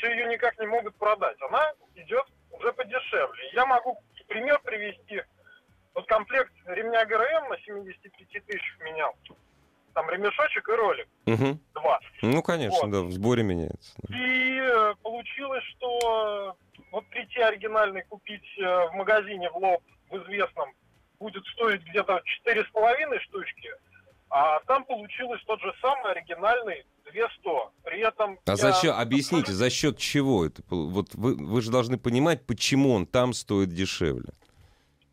[0.00, 1.36] все ее никак не могут продать.
[1.42, 3.50] Она идет уже подешевле.
[3.52, 5.22] Я могу пример привести.
[5.94, 9.14] Вот комплект ремня ГРМ на 75 тысяч менял.
[9.92, 11.08] Там ремешочек и ролик.
[11.26, 11.60] Мгм.
[11.74, 12.00] Два.
[12.22, 12.90] Ну, конечно, Вот.
[12.90, 13.92] да, в сборе меняется.
[14.08, 20.16] И э, получилось, что э, вот прийти оригинальный купить э, в магазине в лоб в
[20.18, 20.72] известном
[21.18, 23.70] будет стоить где-то четыре с половиной штучки,
[24.30, 27.30] а там получилось тот же самый оригинальный 200.
[27.84, 30.62] При этом А я за счет, объясните, за счет чего это?
[30.68, 34.32] Вот вы, вы же должны понимать, почему он там стоит дешевле.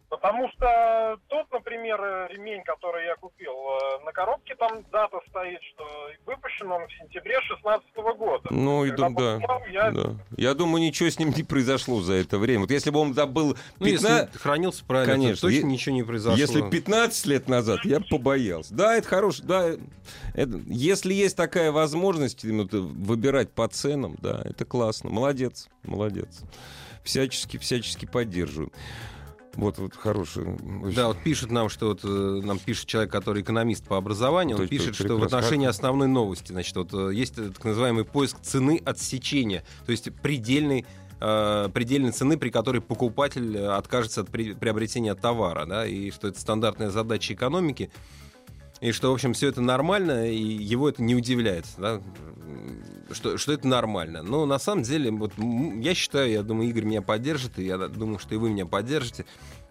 [0.09, 1.99] Потому что тот, например,
[2.31, 5.83] ремень, который я купил, э, на коробке там дата стоит, что
[6.25, 8.47] выпущен он в сентябре 2016 года.
[8.49, 10.15] Ну, и да, покупал, я да.
[10.37, 12.61] Я думаю, ничего с ним не произошло за это время.
[12.61, 14.27] Вот если бы он там был Ну, 15...
[14.27, 16.37] если хранился правильно, Конечно, то точно е- ничего не произошло.
[16.37, 18.73] Если 15 лет назад, я бы побоялся.
[18.73, 19.71] Да, это хорошо, да.
[20.33, 25.09] это- если есть такая возможность именно выбирать по ценам, да, это классно.
[25.09, 26.43] Молодец, молодец.
[27.03, 28.71] Всячески, всячески поддерживаю.
[29.57, 30.45] Вот, вот хороший.
[30.95, 34.63] Да, вот пишут нам, что вот, э, нам пишет человек, который экономист по образованию, То
[34.63, 38.05] он есть пишет, что в отношении основной новости, значит, вот э, есть э, так называемый
[38.05, 40.85] поиск цены отсечения, то есть предельный
[41.19, 46.39] э, предельной цены, при которой покупатель откажется от при- приобретения товара, да, и что это
[46.39, 47.89] стандартная задача экономики.
[48.79, 52.01] И что, в общем, все это нормально, и его это не удивляет, да?
[53.11, 54.21] что, что это нормально.
[54.21, 58.19] Но на самом деле, вот, я считаю, я думаю, Игорь меня поддержит, и я думаю,
[58.19, 59.25] что и вы меня поддержите.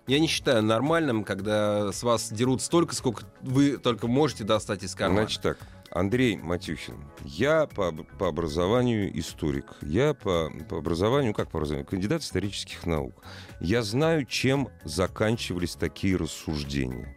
[0.07, 4.94] Я не считаю нормальным, когда с вас дерут столько, сколько вы только можете достать из
[4.94, 5.22] кармана.
[5.22, 5.59] Значит так,
[5.90, 7.04] Андрей Матюхин.
[7.24, 9.66] Я по, по образованию историк.
[9.82, 13.24] Я по, по образованию, как по образованию, кандидат исторических наук.
[13.61, 17.16] Я знаю, чем заканчивались такие рассуждения.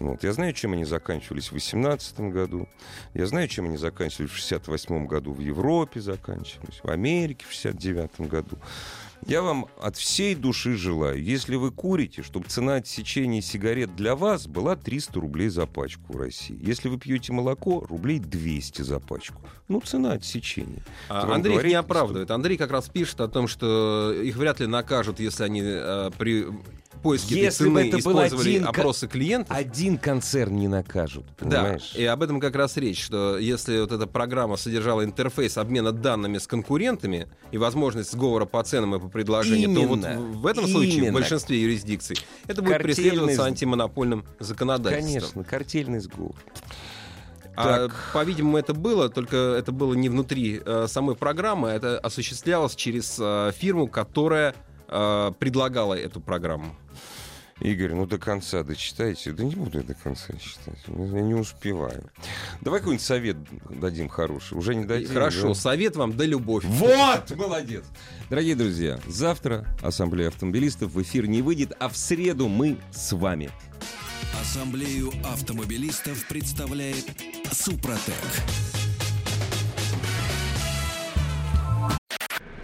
[0.00, 0.22] Вот.
[0.22, 2.68] Я знаю, чем они заканчивались в 18 году.
[3.14, 8.20] Я знаю, чем они заканчивались в 68 году в Европе заканчивались, в Америке в 69
[8.28, 8.58] году.
[9.26, 14.46] Я вам от всей души желаю, если вы курите, чтобы цена отсечения сигарет для вас
[14.46, 16.56] была 300 рублей за пачку в России.
[16.62, 19.42] Если вы пьете молоко, рублей 200 за пачку.
[19.66, 20.84] Ну, цена отсечения.
[21.08, 22.30] А, Андрей говорит, их не оправдывает.
[22.30, 26.46] Андрей как раз пишет о том, что их вряд ли накажут, если они э, при
[26.98, 29.56] поиске Если этой цены это использовали один опросы клиентов.
[29.56, 31.92] Один концерн не накажут, понимаешь?
[31.94, 35.92] Да, и об этом как раз речь, что если вот эта программа содержала интерфейс обмена
[35.92, 40.46] данными с конкурентами и возможность сговора по ценам и по предложению, Именно, то вот в
[40.46, 41.12] этом случае, именно.
[41.12, 45.12] в большинстве юрисдикций, это будет Картельный преследоваться антимонопольным законодательством.
[45.12, 46.34] Конечно, картельный сговор.
[47.60, 53.16] А, по-видимому, это было, только это было не внутри э, самой программы, это осуществлялось через
[53.18, 54.54] э, фирму, которая
[54.88, 56.74] э, предлагала эту программу.
[57.60, 59.32] Игорь, ну до конца дочитайте.
[59.32, 60.78] Да не буду я до конца читать.
[60.86, 62.08] Я не успеваю.
[62.60, 63.36] Давай какой-нибудь совет
[63.68, 64.56] дадим хороший.
[64.56, 65.08] Уже не дадим.
[65.08, 65.54] Хорошо, да?
[65.54, 66.64] совет вам да любовь.
[66.64, 67.30] Вот!
[67.36, 67.84] Молодец!
[68.30, 73.50] Дорогие друзья, завтра Ассамблея автомобилистов в эфир не выйдет, а в среду мы с вами.
[74.40, 77.06] Ассамблею автомобилистов представляет
[77.50, 78.14] Супротек.